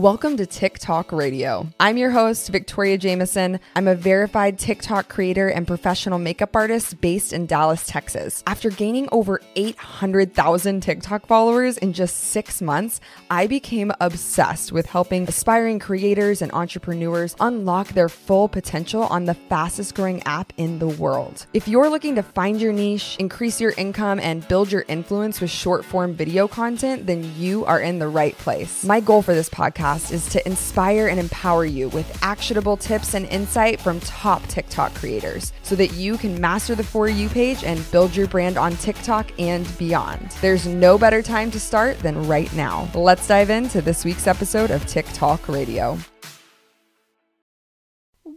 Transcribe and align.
Welcome 0.00 0.38
to 0.38 0.46
TikTok 0.46 1.12
Radio. 1.12 1.68
I'm 1.78 1.98
your 1.98 2.10
host, 2.10 2.48
Victoria 2.48 2.96
Jameson. 2.96 3.60
I'm 3.76 3.86
a 3.86 3.94
verified 3.94 4.58
TikTok 4.58 5.10
creator 5.10 5.48
and 5.48 5.66
professional 5.66 6.18
makeup 6.18 6.56
artist 6.56 7.02
based 7.02 7.34
in 7.34 7.44
Dallas, 7.44 7.84
Texas. 7.86 8.42
After 8.46 8.70
gaining 8.70 9.10
over 9.12 9.42
800,000 9.56 10.80
TikTok 10.80 11.26
followers 11.26 11.76
in 11.76 11.92
just 11.92 12.16
six 12.16 12.62
months, 12.62 13.02
I 13.30 13.46
became 13.46 13.92
obsessed 14.00 14.72
with 14.72 14.86
helping 14.86 15.28
aspiring 15.28 15.78
creators 15.78 16.40
and 16.40 16.50
entrepreneurs 16.52 17.36
unlock 17.38 17.88
their 17.88 18.08
full 18.08 18.48
potential 18.48 19.02
on 19.02 19.26
the 19.26 19.34
fastest 19.34 19.94
growing 19.94 20.22
app 20.22 20.54
in 20.56 20.78
the 20.78 20.88
world. 20.88 21.44
If 21.52 21.68
you're 21.68 21.90
looking 21.90 22.14
to 22.14 22.22
find 22.22 22.58
your 22.58 22.72
niche, 22.72 23.16
increase 23.18 23.60
your 23.60 23.74
income, 23.76 24.18
and 24.18 24.48
build 24.48 24.72
your 24.72 24.86
influence 24.88 25.42
with 25.42 25.50
short 25.50 25.84
form 25.84 26.14
video 26.14 26.48
content, 26.48 27.06
then 27.06 27.34
you 27.36 27.66
are 27.66 27.80
in 27.80 27.98
the 27.98 28.08
right 28.08 28.38
place. 28.38 28.82
My 28.82 29.00
goal 29.00 29.20
for 29.20 29.34
this 29.34 29.50
podcast 29.50 29.89
podcast 29.90 30.12
is 30.12 30.28
to 30.28 30.46
inspire 30.46 31.08
and 31.08 31.18
empower 31.18 31.64
you 31.64 31.88
with 31.90 32.22
actionable 32.22 32.76
tips 32.76 33.14
and 33.14 33.26
insight 33.26 33.80
from 33.80 34.00
top 34.00 34.46
TikTok 34.46 34.94
creators 34.94 35.52
so 35.62 35.74
that 35.76 35.92
you 35.94 36.16
can 36.16 36.40
master 36.40 36.74
the 36.74 36.84
For 36.84 37.08
You 37.08 37.28
page 37.28 37.64
and 37.64 37.90
build 37.90 38.14
your 38.14 38.26
brand 38.26 38.56
on 38.56 38.76
TikTok 38.76 39.30
and 39.38 39.66
beyond. 39.78 40.30
There's 40.40 40.66
no 40.66 40.98
better 40.98 41.22
time 41.22 41.50
to 41.52 41.60
start 41.60 41.98
than 42.00 42.26
right 42.26 42.52
now. 42.54 42.88
Let's 42.94 43.26
dive 43.26 43.50
into 43.50 43.80
this 43.80 44.04
week's 44.04 44.26
episode 44.26 44.70
of 44.70 44.86
TikTok 44.86 45.48
Radio. 45.48 45.98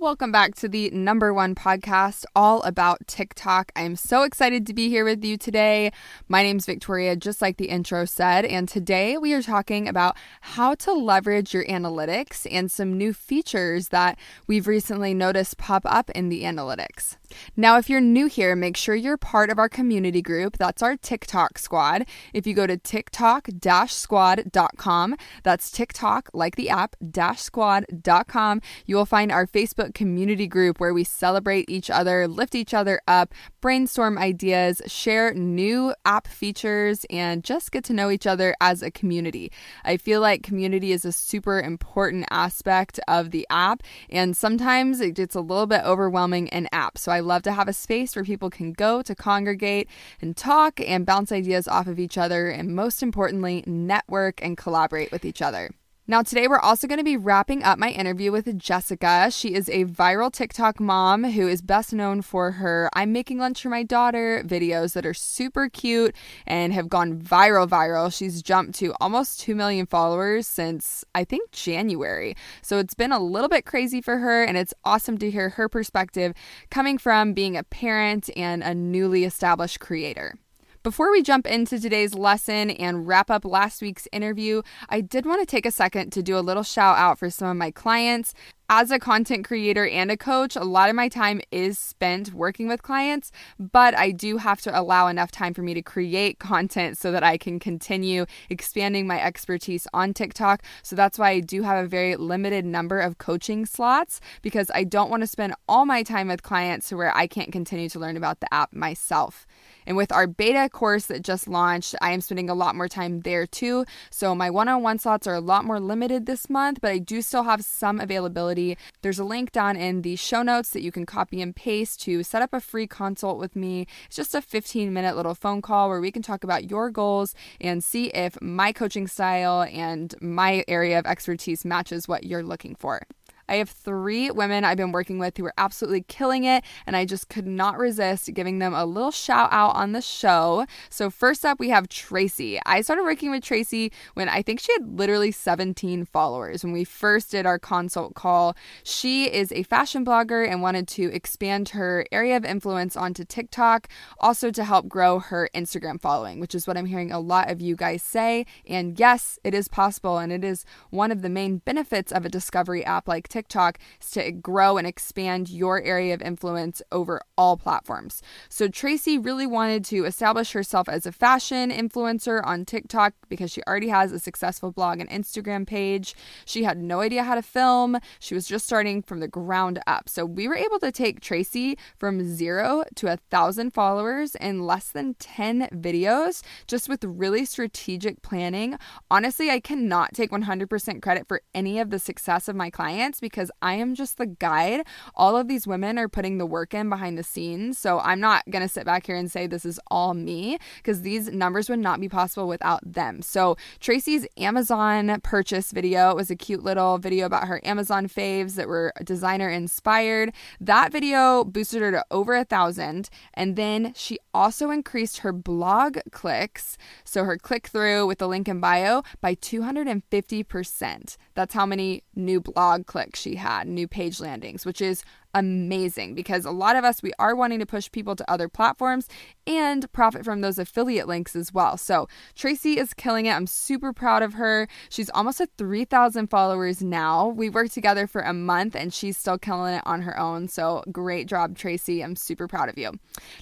Welcome 0.03 0.33
back 0.33 0.55
to 0.55 0.67
the 0.67 0.89
number 0.89 1.33
one 1.33 1.55
podcast 1.55 2.25
all 2.35 2.61
about 2.63 3.07
TikTok. 3.07 3.71
I'm 3.73 3.95
so 3.95 4.23
excited 4.23 4.67
to 4.67 4.73
be 4.73 4.89
here 4.89 5.05
with 5.05 5.23
you 5.23 5.37
today. 5.37 5.93
My 6.27 6.43
name's 6.43 6.65
Victoria, 6.65 7.15
just 7.15 7.41
like 7.41 7.55
the 7.55 7.69
intro 7.69 8.03
said, 8.03 8.43
and 8.43 8.67
today 8.67 9.17
we 9.17 9.31
are 9.31 9.41
talking 9.41 9.87
about 9.87 10.17
how 10.41 10.75
to 10.75 10.91
leverage 10.91 11.53
your 11.53 11.63
analytics 11.67 12.45
and 12.51 12.69
some 12.69 12.97
new 12.97 13.13
features 13.13 13.87
that 13.87 14.19
we've 14.45 14.67
recently 14.67 15.13
noticed 15.13 15.57
pop 15.57 15.83
up 15.85 16.09
in 16.09 16.27
the 16.27 16.43
analytics. 16.43 17.15
Now, 17.55 17.77
if 17.77 17.89
you're 17.89 18.01
new 18.01 18.27
here, 18.27 18.57
make 18.57 18.77
sure 18.77 18.95
you're 18.95 19.17
part 19.17 19.49
of 19.49 19.57
our 19.57 19.69
community 19.69 20.21
group. 20.21 20.57
That's 20.57 20.83
our 20.83 20.97
TikTok 20.97 21.57
squad. 21.57 22.05
If 22.33 22.45
you 22.45 22.53
go 22.53 22.67
to 22.67 22.77
tiktok 22.77 23.47
squad.com, 23.87 25.15
that's 25.43 25.71
TikTok, 25.71 26.29
like 26.33 26.55
the 26.57 26.69
app, 26.69 26.95
squad.com, 27.37 28.61
you 28.85 28.95
will 28.95 29.05
find 29.05 29.31
our 29.31 29.47
Facebook 29.47 29.92
community 29.93 30.47
group 30.47 30.79
where 30.79 30.93
we 30.93 31.03
celebrate 31.03 31.69
each 31.69 31.89
other, 31.89 32.27
lift 32.27 32.55
each 32.55 32.73
other 32.73 33.01
up, 33.07 33.33
brainstorm 33.61 34.17
ideas, 34.17 34.81
share 34.87 35.33
new 35.33 35.93
app 36.05 36.27
features, 36.27 37.05
and 37.09 37.43
just 37.43 37.71
get 37.71 37.83
to 37.85 37.93
know 37.93 38.09
each 38.09 38.27
other 38.27 38.55
as 38.59 38.81
a 38.81 38.91
community. 38.91 39.51
I 39.85 39.97
feel 39.97 40.19
like 40.21 40.43
community 40.43 40.91
is 40.91 41.05
a 41.05 41.11
super 41.11 41.59
important 41.59 42.25
aspect 42.29 42.99
of 43.07 43.31
the 43.31 43.47
app, 43.49 43.83
and 44.09 44.35
sometimes 44.35 44.99
it 44.99 45.15
gets 45.15 45.35
a 45.35 45.41
little 45.41 45.67
bit 45.67 45.83
overwhelming 45.83 46.47
in 46.47 46.67
app. 46.71 46.97
So 46.97 47.11
I 47.11 47.19
love 47.19 47.43
to 47.43 47.51
have 47.51 47.67
a 47.67 47.73
space 47.73 48.15
where 48.15 48.25
people 48.25 48.49
can 48.49 48.73
go 48.73 49.01
to 49.01 49.15
congregate 49.15 49.87
and 50.21 50.35
talk 50.35 50.79
and 50.81 51.05
bounce 51.05 51.31
ideas 51.31 51.67
off 51.67 51.87
of 51.87 51.99
each 51.99 52.17
other, 52.17 52.49
and 52.49 52.75
most 52.75 53.03
importantly, 53.03 53.63
network 53.67 54.43
and 54.43 54.57
collaborate 54.57 55.11
with 55.11 55.25
each 55.25 55.41
other. 55.41 55.69
Now, 56.05 56.21
today 56.21 56.49
we're 56.49 56.59
also 56.59 56.85
going 56.85 56.97
to 56.97 57.03
be 57.05 57.15
wrapping 57.15 57.63
up 57.63 57.79
my 57.79 57.89
interview 57.89 58.33
with 58.33 58.57
Jessica. 58.57 59.31
She 59.31 59.53
is 59.53 59.69
a 59.69 59.85
viral 59.85 60.29
TikTok 60.29 60.81
mom 60.81 61.23
who 61.23 61.47
is 61.47 61.61
best 61.61 61.93
known 61.93 62.21
for 62.21 62.51
her 62.51 62.89
I'm 62.93 63.13
making 63.13 63.37
lunch 63.37 63.61
for 63.61 63.69
my 63.69 63.83
daughter 63.83 64.43
videos 64.45 64.95
that 64.95 65.05
are 65.05 65.13
super 65.13 65.69
cute 65.69 66.13
and 66.45 66.73
have 66.73 66.89
gone 66.89 67.19
viral 67.19 67.69
viral. 67.69 68.13
She's 68.13 68.41
jumped 68.41 68.75
to 68.79 68.93
almost 68.99 69.39
2 69.39 69.55
million 69.55 69.85
followers 69.85 70.45
since 70.45 71.05
I 71.15 71.23
think 71.23 71.51
January. 71.51 72.35
So 72.61 72.79
it's 72.79 72.95
been 72.95 73.13
a 73.13 73.19
little 73.23 73.47
bit 73.47 73.65
crazy 73.65 74.01
for 74.01 74.17
her 74.17 74.43
and 74.43 74.57
it's 74.57 74.73
awesome 74.83 75.17
to 75.19 75.31
hear 75.31 75.51
her 75.51 75.69
perspective 75.69 76.33
coming 76.69 76.97
from 76.97 77.31
being 77.31 77.55
a 77.55 77.63
parent 77.63 78.29
and 78.35 78.61
a 78.61 78.75
newly 78.75 79.23
established 79.23 79.79
creator. 79.79 80.35
Before 80.83 81.09
we 81.11 81.23
jump 81.23 81.47
into 81.47 81.79
today's 81.79 82.13
lesson 82.13 82.69
and 82.69 83.07
wrap 83.07 83.31
up 83.31 83.45
last 83.45 83.81
week's 83.81 84.05
interview, 84.11 84.63
I 84.89 84.99
did 84.99 85.25
want 85.25 85.39
to 85.39 85.45
take 85.45 85.65
a 85.65 85.71
second 85.71 86.11
to 86.11 86.21
do 86.21 86.37
a 86.37 86.43
little 86.43 86.61
shout 86.61 86.97
out 86.97 87.17
for 87.17 87.29
some 87.29 87.47
of 87.47 87.55
my 87.55 87.71
clients. 87.71 88.33
As 88.69 88.91
a 88.91 88.99
content 88.99 89.45
creator 89.45 89.87
and 89.87 90.11
a 90.11 90.17
coach, 90.17 90.57
a 90.57 90.65
lot 90.65 90.89
of 90.89 90.95
my 90.95 91.07
time 91.07 91.39
is 91.51 91.79
spent 91.79 92.33
working 92.33 92.67
with 92.67 92.83
clients, 92.83 93.31
but 93.57 93.95
I 93.95 94.11
do 94.11 94.35
have 94.39 94.59
to 94.61 94.77
allow 94.77 95.07
enough 95.07 95.31
time 95.31 95.53
for 95.53 95.61
me 95.61 95.73
to 95.73 95.81
create 95.81 96.39
content 96.39 96.97
so 96.97 97.13
that 97.13 97.23
I 97.23 97.37
can 97.37 97.59
continue 97.59 98.25
expanding 98.49 99.07
my 99.07 99.21
expertise 99.23 99.87
on 99.93 100.13
TikTok. 100.13 100.63
So 100.81 100.97
that's 100.97 101.17
why 101.17 101.29
I 101.29 101.39
do 101.39 101.61
have 101.61 101.85
a 101.85 101.87
very 101.87 102.17
limited 102.17 102.65
number 102.65 102.99
of 102.99 103.19
coaching 103.19 103.65
slots 103.65 104.19
because 104.41 104.69
I 104.75 104.83
don't 104.83 105.09
want 105.09 105.21
to 105.21 105.27
spend 105.27 105.55
all 105.69 105.85
my 105.85 106.03
time 106.03 106.27
with 106.27 106.43
clients 106.43 106.89
to 106.89 106.97
where 106.97 107.15
I 107.15 107.27
can't 107.27 107.53
continue 107.53 107.87
to 107.87 107.99
learn 107.99 108.17
about 108.17 108.41
the 108.41 108.53
app 108.53 108.73
myself. 108.73 109.47
And 109.85 109.97
with 109.97 110.11
our 110.11 110.27
beta 110.27 110.69
course 110.69 111.05
that 111.05 111.23
just 111.23 111.47
launched, 111.47 111.95
I 112.01 112.11
am 112.11 112.21
spending 112.21 112.49
a 112.49 112.53
lot 112.53 112.75
more 112.75 112.87
time 112.87 113.21
there 113.21 113.45
too. 113.45 113.85
So 114.09 114.35
my 114.35 114.49
one 114.49 114.67
on 114.67 114.81
one 114.83 114.99
slots 114.99 115.27
are 115.27 115.33
a 115.33 115.39
lot 115.39 115.65
more 115.65 115.79
limited 115.79 116.25
this 116.25 116.49
month, 116.49 116.79
but 116.81 116.91
I 116.91 116.97
do 116.97 117.21
still 117.21 117.43
have 117.43 117.63
some 117.63 117.99
availability. 117.99 118.77
There's 119.01 119.19
a 119.19 119.23
link 119.23 119.51
down 119.51 119.75
in 119.75 120.01
the 120.01 120.15
show 120.15 120.43
notes 120.43 120.69
that 120.71 120.81
you 120.81 120.91
can 120.91 121.05
copy 121.05 121.41
and 121.41 121.55
paste 121.55 122.01
to 122.01 122.23
set 122.23 122.41
up 122.41 122.53
a 122.53 122.59
free 122.59 122.87
consult 122.87 123.37
with 123.37 123.55
me. 123.55 123.87
It's 124.07 124.15
just 124.15 124.35
a 124.35 124.41
15 124.41 124.93
minute 124.93 125.15
little 125.15 125.35
phone 125.35 125.61
call 125.61 125.89
where 125.89 126.01
we 126.01 126.11
can 126.11 126.21
talk 126.21 126.43
about 126.43 126.69
your 126.69 126.89
goals 126.89 127.35
and 127.59 127.83
see 127.83 128.07
if 128.07 128.41
my 128.41 128.71
coaching 128.71 129.07
style 129.07 129.63
and 129.63 130.15
my 130.21 130.63
area 130.67 130.99
of 130.99 131.05
expertise 131.05 131.65
matches 131.65 132.07
what 132.07 132.23
you're 132.23 132.43
looking 132.43 132.75
for. 132.75 133.01
I 133.47 133.55
have 133.55 133.69
three 133.69 134.31
women 134.31 134.63
I've 134.63 134.77
been 134.77 134.91
working 134.91 135.19
with 135.19 135.37
who 135.37 135.45
are 135.45 135.53
absolutely 135.57 136.01
killing 136.07 136.43
it, 136.45 136.63
and 136.87 136.95
I 136.95 137.05
just 137.05 137.29
could 137.29 137.47
not 137.47 137.77
resist 137.77 138.33
giving 138.33 138.59
them 138.59 138.73
a 138.73 138.85
little 138.85 139.11
shout 139.11 139.49
out 139.51 139.75
on 139.75 139.91
the 139.91 140.01
show. 140.01 140.65
So, 140.89 141.09
first 141.09 141.45
up, 141.45 141.59
we 141.59 141.69
have 141.69 141.87
Tracy. 141.89 142.59
I 142.65 142.81
started 142.81 143.03
working 143.03 143.31
with 143.31 143.43
Tracy 143.43 143.91
when 144.13 144.29
I 144.29 144.41
think 144.41 144.59
she 144.59 144.71
had 144.73 144.97
literally 144.97 145.31
17 145.31 146.05
followers 146.05 146.63
when 146.63 146.73
we 146.73 146.83
first 146.83 147.31
did 147.31 147.45
our 147.45 147.59
consult 147.59 148.13
call. 148.15 148.55
She 148.83 149.25
is 149.25 149.51
a 149.51 149.63
fashion 149.63 150.05
blogger 150.05 150.47
and 150.47 150.61
wanted 150.61 150.87
to 150.89 151.13
expand 151.13 151.69
her 151.69 152.05
area 152.11 152.37
of 152.37 152.45
influence 152.45 152.95
onto 152.95 153.25
TikTok, 153.25 153.87
also 154.19 154.51
to 154.51 154.63
help 154.63 154.87
grow 154.87 155.19
her 155.19 155.49
Instagram 155.53 155.99
following, 155.99 156.39
which 156.39 156.55
is 156.55 156.67
what 156.67 156.77
I'm 156.77 156.85
hearing 156.85 157.11
a 157.11 157.19
lot 157.19 157.51
of 157.51 157.61
you 157.61 157.75
guys 157.75 158.01
say. 158.01 158.45
And 158.67 158.97
yes, 158.99 159.39
it 159.43 159.53
is 159.53 159.67
possible, 159.67 160.17
and 160.17 160.31
it 160.31 160.43
is 160.43 160.65
one 160.89 161.11
of 161.11 161.21
the 161.21 161.29
main 161.29 161.57
benefits 161.57 162.11
of 162.11 162.25
a 162.25 162.29
discovery 162.29 162.85
app 162.85 163.07
like 163.07 163.27
TikTok 163.33 163.79
is 163.99 164.11
to 164.11 164.31
grow 164.31 164.77
and 164.77 164.85
expand 164.85 165.49
your 165.49 165.81
area 165.81 166.13
of 166.13 166.21
influence 166.21 166.83
over 166.91 167.19
all 167.35 167.57
platforms. 167.57 168.21
So 168.47 168.67
Tracy 168.67 169.17
really 169.17 169.47
wanted 169.47 169.83
to 169.85 170.05
establish 170.05 170.51
herself 170.51 170.87
as 170.87 171.07
a 171.07 171.11
fashion 171.11 171.71
influencer 171.71 172.45
on 172.45 172.63
TikTok 172.63 173.15
because 173.29 173.49
she 173.49 173.63
already 173.67 173.89
has 173.89 174.11
a 174.11 174.19
successful 174.19 174.71
blog 174.71 174.99
and 174.99 175.09
Instagram 175.09 175.65
page. 175.65 176.13
She 176.45 176.63
had 176.63 176.77
no 176.77 176.99
idea 177.01 177.23
how 177.23 177.33
to 177.33 177.41
film. 177.41 177.97
She 178.19 178.35
was 178.35 178.47
just 178.47 178.67
starting 178.67 179.01
from 179.01 179.19
the 179.19 179.27
ground 179.27 179.79
up. 179.87 180.07
So 180.07 180.25
we 180.27 180.47
were 180.47 180.55
able 180.55 180.77
to 180.79 180.91
take 180.91 181.19
Tracy 181.19 181.75
from 181.97 182.35
zero 182.35 182.83
to 182.97 183.11
a 183.11 183.17
thousand 183.31 183.73
followers 183.73 184.35
in 184.35 184.67
less 184.67 184.89
than 184.89 185.15
10 185.15 185.69
videos, 185.73 186.43
just 186.67 186.87
with 186.87 187.03
really 187.03 187.45
strategic 187.45 188.21
planning. 188.21 188.77
Honestly, 189.09 189.49
I 189.49 189.59
cannot 189.59 190.13
take 190.13 190.29
100% 190.29 191.01
credit 191.01 191.27
for 191.27 191.41
any 191.55 191.79
of 191.79 191.89
the 191.89 191.97
success 191.97 192.47
of 192.47 192.55
my 192.55 192.69
clients 192.69 193.22
because 193.23 193.49
I 193.61 193.75
am 193.75 193.95
just 193.95 194.17
the 194.17 194.27
guide. 194.27 194.85
All 195.15 195.37
of 195.37 195.47
these 195.47 195.65
women 195.65 195.97
are 195.97 196.09
putting 196.09 196.37
the 196.37 196.45
work 196.45 196.73
in 196.73 196.89
behind 196.89 197.17
the 197.17 197.23
scenes. 197.23 197.79
So 197.79 197.99
I'm 197.99 198.19
not 198.19 198.43
going 198.51 198.61
to 198.61 198.69
sit 198.69 198.85
back 198.85 199.05
here 199.07 199.15
and 199.15 199.31
say 199.31 199.47
this 199.47 199.65
is 199.65 199.79
all 199.89 200.13
me 200.13 200.59
because 200.77 201.01
these 201.01 201.29
numbers 201.29 201.69
would 201.69 201.79
not 201.79 202.01
be 202.01 202.09
possible 202.09 202.47
without 202.47 202.81
them. 202.83 203.21
So 203.21 203.55
Tracy's 203.79 204.27
Amazon 204.37 205.21
purchase 205.23 205.71
video 205.71 206.11
it 206.11 206.15
was 206.17 206.29
a 206.29 206.35
cute 206.35 206.63
little 206.63 206.97
video 206.97 207.25
about 207.25 207.47
her 207.47 207.61
Amazon 207.63 208.09
faves 208.09 208.55
that 208.55 208.67
were 208.67 208.93
designer 209.03 209.49
inspired. 209.49 210.33
That 210.59 210.91
video 210.91 211.45
boosted 211.45 211.81
her 211.81 211.91
to 211.91 212.05
over 212.11 212.35
a 212.35 212.43
thousand. 212.43 213.09
And 213.33 213.55
then 213.55 213.93
she 213.95 214.19
also 214.33 214.69
increased 214.69 215.19
her 215.19 215.31
blog 215.31 215.97
clicks, 216.11 216.77
so 217.03 217.23
her 217.23 217.37
click 217.37 217.67
through 217.67 218.05
with 218.07 218.17
the 218.17 218.27
link 218.27 218.47
in 218.47 218.59
bio, 218.59 219.03
by 219.21 219.35
250%. 219.35 221.17
That's 221.35 221.53
how 221.53 221.65
many 221.65 222.03
new 222.15 222.41
blog 222.41 222.85
clicks 222.85 223.12
she 223.15 223.35
had, 223.35 223.67
new 223.67 223.87
page 223.87 224.19
landings, 224.19 224.65
which 224.65 224.81
is 224.81 225.03
amazing 225.33 226.15
because 226.15 226.45
a 226.45 226.51
lot 226.51 226.75
of 226.75 226.83
us, 226.83 227.01
we 227.01 227.11
are 227.19 227.35
wanting 227.35 227.59
to 227.59 227.65
push 227.65 227.91
people 227.91 228.15
to 228.15 228.31
other 228.31 228.47
platforms 228.47 229.07
and 229.45 229.91
profit 229.91 230.23
from 230.23 230.41
those 230.41 230.57
affiliate 230.57 231.07
links 231.07 231.35
as 231.35 231.53
well. 231.53 231.77
So 231.77 232.07
Tracy 232.35 232.77
is 232.77 232.93
killing 232.93 233.25
it. 233.25 233.31
I'm 233.31 233.47
super 233.47 233.93
proud 233.93 234.23
of 234.23 234.33
her. 234.33 234.67
She's 234.89 235.09
almost 235.09 235.41
at 235.41 235.49
3,000 235.57 236.27
followers 236.27 236.81
now. 236.81 237.27
We 237.27 237.49
worked 237.49 237.73
together 237.73 238.07
for 238.07 238.21
a 238.21 238.33
month 238.33 238.75
and 238.75 238.93
she's 238.93 239.17
still 239.17 239.37
killing 239.37 239.75
it 239.75 239.83
on 239.85 240.01
her 240.03 240.17
own. 240.19 240.47
So 240.47 240.83
great 240.91 241.27
job, 241.27 241.57
Tracy. 241.57 242.03
I'm 242.03 242.15
super 242.15 242.47
proud 242.47 242.69
of 242.69 242.77
you. 242.77 242.91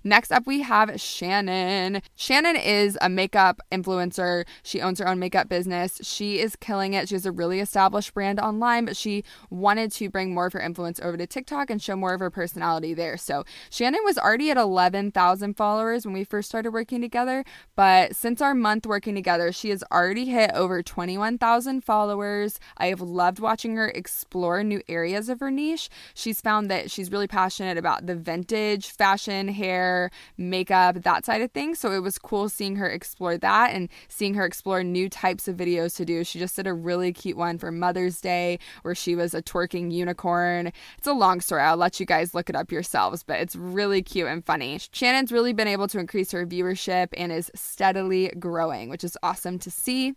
Next 0.04 0.32
up, 0.32 0.48
we 0.48 0.62
have 0.62 1.00
Shannon. 1.00 2.02
Shannon 2.16 2.56
is 2.56 2.98
a 3.02 3.10
makeup 3.10 3.62
influencer. 3.72 4.46
She 4.64 4.82
owns 4.82 5.00
her 5.00 5.08
own 5.08 5.20
makeup 5.20 5.50
business. 5.50 6.00
She 6.04 6.40
is 6.40 6.56
killing 6.56 6.94
it. 6.94 7.10
She 7.10 7.16
has 7.16 7.26
a 7.26 7.32
really 7.32 7.60
established 7.60 8.14
brand 8.14 8.40
online, 8.40 8.86
but 8.86 8.98
she 8.98 9.24
wanted 9.50 9.92
to 9.94 10.10
bring 10.10 10.34
more 10.34 10.48
of 10.48 10.54
her 10.54 10.60
influence 10.60 11.00
over 11.00 11.18
to 11.18 11.28
TikTok 11.28 11.70
and 11.70 11.81
show 11.82 11.96
more 11.96 12.14
of 12.14 12.20
her 12.20 12.30
personality 12.30 12.94
there. 12.94 13.18
So 13.18 13.44
Shannon 13.70 14.02
was 14.04 14.18
already 14.18 14.52
at 14.52 14.58
11,000 14.58 15.56
followers 15.56 16.06
when 16.06 16.14
we 16.14 16.24
first 16.24 16.50
started 16.50 16.72
working 16.72 17.02
together, 17.02 17.44
but 17.76 18.16
since 18.16 18.42
our 18.42 18.54
month 18.54 18.86
working 18.86 19.16
together, 19.16 19.52
she 19.52 19.70
has 19.70 19.84
already 19.92 20.26
hit 20.26 20.52
over 20.54 20.82
21,000 20.84 21.84
followers. 21.84 22.60
I 22.78 22.88
have 22.88 23.02
loved 23.02 23.40
watching 23.40 23.76
her 23.76 23.90
explore 23.90 24.64
new 24.64 24.82
areas 24.88 25.30
of 25.30 25.40
her 25.40 25.52
niche. 25.52 25.90
She's 26.14 26.42
found 26.42 26.70
that 26.70 26.92
she's 26.92 27.12
really 27.12 27.28
passionate 27.28 27.78
about 27.78 28.06
the 28.06 28.16
vintage 28.16 28.88
fashion, 28.92 29.48
hair, 29.48 30.12
makeup, 30.38 31.02
that 31.04 31.26
side 31.26 31.42
of 31.42 31.52
things. 31.52 31.80
So 31.80 31.92
it 31.92 32.00
was 32.00 32.18
cool 32.18 32.50
seeing 32.50 32.76
her 32.78 32.90
explore 32.90 33.38
that 33.38 33.74
and 33.74 33.90
seeing 34.08 34.34
her 34.36 34.46
explore 34.46 34.84
new 34.84 35.10
types 35.10 35.48
of 35.48 35.58
videos 35.58 35.96
to 35.98 36.06
do. 36.06 36.24
She 36.24 36.40
just 36.40 36.56
did 36.56 36.68
a 36.68 36.74
really 36.74 37.14
cute 37.14 37.38
one 37.38 37.58
for 37.58 37.72
Mother's 37.72 38.22
Day 38.22 38.60
where 38.82 38.96
she 38.96 39.16
was 39.16 39.34
a 39.34 39.42
twerking 39.42 39.92
unicorn. 39.92 40.72
It's 40.98 41.08
a 41.08 41.14
long 41.14 41.42
story. 41.42 41.62
Let 41.76 42.00
you 42.00 42.06
guys 42.06 42.34
look 42.34 42.50
it 42.50 42.56
up 42.56 42.72
yourselves, 42.72 43.24
but 43.24 43.40
it's 43.40 43.56
really 43.56 44.02
cute 44.02 44.28
and 44.28 44.46
funny. 44.46 44.80
Shannon's 44.92 45.32
really 45.32 45.54
been 45.54 45.68
able 45.68 45.88
to 45.90 46.00
increase 46.00 46.32
her 46.32 46.46
viewership 46.46 47.10
and 47.18 47.32
is 47.32 47.52
steadily 47.56 48.32
growing, 48.40 48.90
which 48.90 49.04
is 49.04 49.18
awesome 49.24 49.60
to 49.60 49.72
see. 49.72 50.14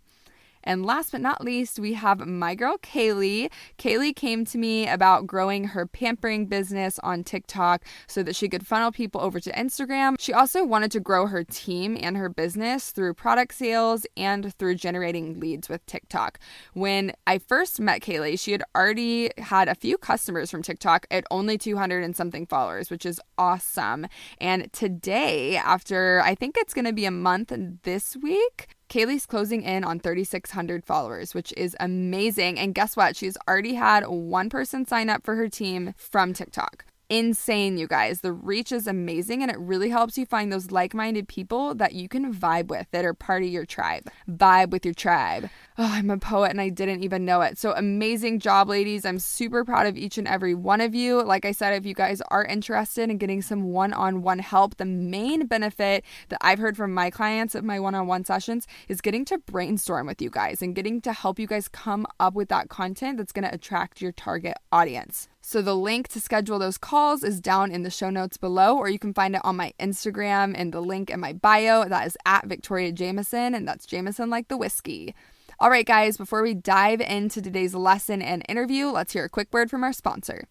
And 0.65 0.85
last 0.85 1.11
but 1.11 1.21
not 1.21 1.43
least, 1.43 1.79
we 1.79 1.93
have 1.93 2.25
my 2.25 2.55
girl 2.55 2.77
Kaylee. 2.77 3.51
Kaylee 3.77 4.15
came 4.15 4.45
to 4.45 4.57
me 4.57 4.87
about 4.87 5.27
growing 5.27 5.65
her 5.65 5.85
pampering 5.85 6.47
business 6.47 6.99
on 6.99 7.23
TikTok 7.23 7.83
so 8.07 8.23
that 8.23 8.35
she 8.35 8.49
could 8.49 8.65
funnel 8.65 8.91
people 8.91 9.21
over 9.21 9.39
to 9.39 9.51
Instagram. 9.51 10.15
She 10.19 10.33
also 10.33 10.65
wanted 10.65 10.91
to 10.91 10.99
grow 10.99 11.27
her 11.27 11.43
team 11.43 11.97
and 12.01 12.17
her 12.17 12.29
business 12.29 12.91
through 12.91 13.13
product 13.13 13.53
sales 13.53 14.05
and 14.17 14.53
through 14.55 14.75
generating 14.75 15.39
leads 15.39 15.69
with 15.69 15.85
TikTok. 15.85 16.39
When 16.73 17.13
I 17.27 17.37
first 17.37 17.79
met 17.79 18.01
Kaylee, 18.01 18.39
she 18.39 18.51
had 18.51 18.63
already 18.75 19.31
had 19.37 19.67
a 19.67 19.75
few 19.75 19.97
customers 19.97 20.49
from 20.49 20.63
TikTok 20.63 21.05
at 21.11 21.25
only 21.29 21.57
200 21.57 22.03
and 22.03 22.15
something 22.15 22.45
followers, 22.45 22.89
which 22.89 23.05
is 23.05 23.21
awesome. 23.37 24.07
And 24.39 24.71
today, 24.73 25.57
after 25.57 26.21
I 26.23 26.35
think 26.35 26.55
it's 26.57 26.73
going 26.73 26.85
to 26.85 26.93
be 26.93 27.05
a 27.05 27.11
month 27.11 27.53
this 27.83 28.15
week, 28.17 28.74
Kaylee's 28.89 29.25
closing 29.25 29.63
in 29.63 29.83
on 29.83 29.99
3,600 29.99 30.85
followers, 30.85 31.33
which 31.33 31.53
is 31.57 31.75
amazing. 31.79 32.59
And 32.59 32.75
guess 32.75 32.95
what? 32.95 33.15
She's 33.15 33.37
already 33.47 33.73
had 33.73 34.05
one 34.07 34.49
person 34.49 34.85
sign 34.85 35.09
up 35.09 35.23
for 35.23 35.35
her 35.35 35.49
team 35.49 35.93
from 35.97 36.33
TikTok 36.33 36.85
insane, 37.09 37.77
you 37.77 37.87
guys. 37.87 38.21
The 38.21 38.31
reach 38.31 38.71
is 38.71 38.87
amazing 38.87 39.41
and 39.41 39.51
it 39.51 39.59
really 39.59 39.89
helps 39.89 40.17
you 40.17 40.25
find 40.25 40.51
those 40.51 40.71
like 40.71 40.93
minded 40.93 41.27
people 41.27 41.75
that 41.75 41.93
you 41.93 42.07
can 42.07 42.33
vibe 42.33 42.67
with 42.67 42.87
that 42.91 43.05
are 43.05 43.13
part 43.13 43.43
of 43.43 43.49
your 43.49 43.65
tribe. 43.65 44.09
Vibe 44.29 44.69
with 44.71 44.85
your 44.85 44.93
tribe. 44.93 45.49
Oh, 45.77 45.89
I'm 45.91 46.09
a 46.09 46.17
poet 46.17 46.51
and 46.51 46.61
I 46.61 46.69
didn't 46.69 47.03
even 47.03 47.25
know 47.25 47.41
it. 47.41 47.57
So 47.57 47.73
amazing 47.73 48.39
job, 48.39 48.69
ladies. 48.69 49.05
I'm 49.05 49.19
super 49.19 49.65
proud 49.65 49.87
of 49.87 49.97
each 49.97 50.17
and 50.17 50.27
every 50.27 50.53
one 50.53 50.81
of 50.81 50.95
you. 50.95 51.21
Like 51.21 51.45
I 51.45 51.51
said, 51.51 51.73
if 51.73 51.85
you 51.85 51.93
guys 51.93 52.21
are 52.29 52.45
interested 52.45 53.09
in 53.09 53.17
getting 53.17 53.41
some 53.41 53.71
one 53.71 53.93
on 53.93 54.21
one 54.21 54.39
help, 54.39 54.77
the 54.77 54.85
main 54.85 55.47
benefit 55.47 56.05
that 56.29 56.39
I've 56.41 56.59
heard 56.59 56.77
from 56.77 56.93
my 56.93 57.09
clients 57.09 57.55
at 57.55 57.63
my 57.63 57.79
one 57.79 57.95
on 57.95 58.07
one 58.07 58.25
sessions 58.25 58.67
is 58.87 59.01
getting 59.01 59.25
to 59.25 59.37
brainstorm 59.37 60.07
with 60.07 60.21
you 60.21 60.29
guys 60.29 60.61
and 60.61 60.75
getting 60.75 61.01
to 61.01 61.13
help 61.13 61.39
you 61.39 61.47
guys 61.47 61.67
come 61.67 62.05
up 62.19 62.33
with 62.33 62.49
that 62.49 62.69
content 62.69 63.17
that's 63.17 63.33
going 63.33 63.47
to 63.47 63.53
attract 63.53 64.01
your 64.01 64.11
target 64.11 64.57
audience. 64.71 65.27
So 65.47 65.61
the 65.61 65.75
link 65.75 66.07
to 66.07 66.19
schedule 66.19 66.57
those 66.57 66.79
calls 66.79 67.23
is 67.23 67.39
down 67.39 67.71
in 67.71 67.83
the 67.83 67.91
show 67.91 68.09
notes 68.09 68.35
below, 68.35 68.75
or 68.75 68.89
you 68.89 68.97
can 68.97 69.13
find 69.13 69.35
it 69.35 69.41
on 69.43 69.55
my 69.55 69.73
Instagram 69.79 70.55
and 70.57 70.73
the 70.73 70.81
link 70.81 71.11
in 71.11 71.19
my 71.19 71.33
bio. 71.33 71.85
That 71.85 72.07
is 72.07 72.17
at 72.25 72.47
Victoria 72.47 72.91
Jameson, 72.91 73.53
and 73.53 73.67
that's 73.67 73.85
Jameson 73.85 74.31
like 74.31 74.47
the 74.47 74.57
whiskey. 74.57 75.13
All 75.59 75.69
right, 75.69 75.85
guys, 75.85 76.17
before 76.17 76.41
we 76.41 76.55
dive 76.55 76.99
into 76.99 77.43
today's 77.43 77.75
lesson 77.75 78.23
and 78.23 78.43
interview, 78.49 78.87
let's 78.87 79.13
hear 79.13 79.25
a 79.25 79.29
quick 79.29 79.49
word 79.53 79.69
from 79.69 79.83
our 79.83 79.93
sponsor. 79.93 80.47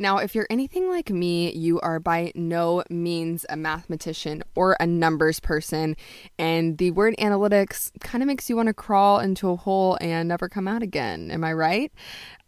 Now, 0.00 0.16
if 0.16 0.34
you're 0.34 0.46
anything 0.48 0.88
like 0.88 1.10
me, 1.10 1.52
you 1.52 1.78
are 1.80 2.00
by 2.00 2.32
no 2.34 2.82
means 2.88 3.44
a 3.50 3.56
mathematician 3.56 4.42
or 4.54 4.74
a 4.80 4.86
numbers 4.86 5.40
person, 5.40 5.94
and 6.38 6.78
the 6.78 6.90
word 6.92 7.14
analytics 7.18 7.90
kind 8.00 8.22
of 8.22 8.26
makes 8.26 8.48
you 8.48 8.56
want 8.56 8.68
to 8.68 8.74
crawl 8.74 9.20
into 9.20 9.50
a 9.50 9.56
hole 9.56 9.98
and 10.00 10.26
never 10.26 10.48
come 10.48 10.66
out 10.66 10.82
again. 10.82 11.30
Am 11.30 11.44
I 11.44 11.52
right? 11.52 11.92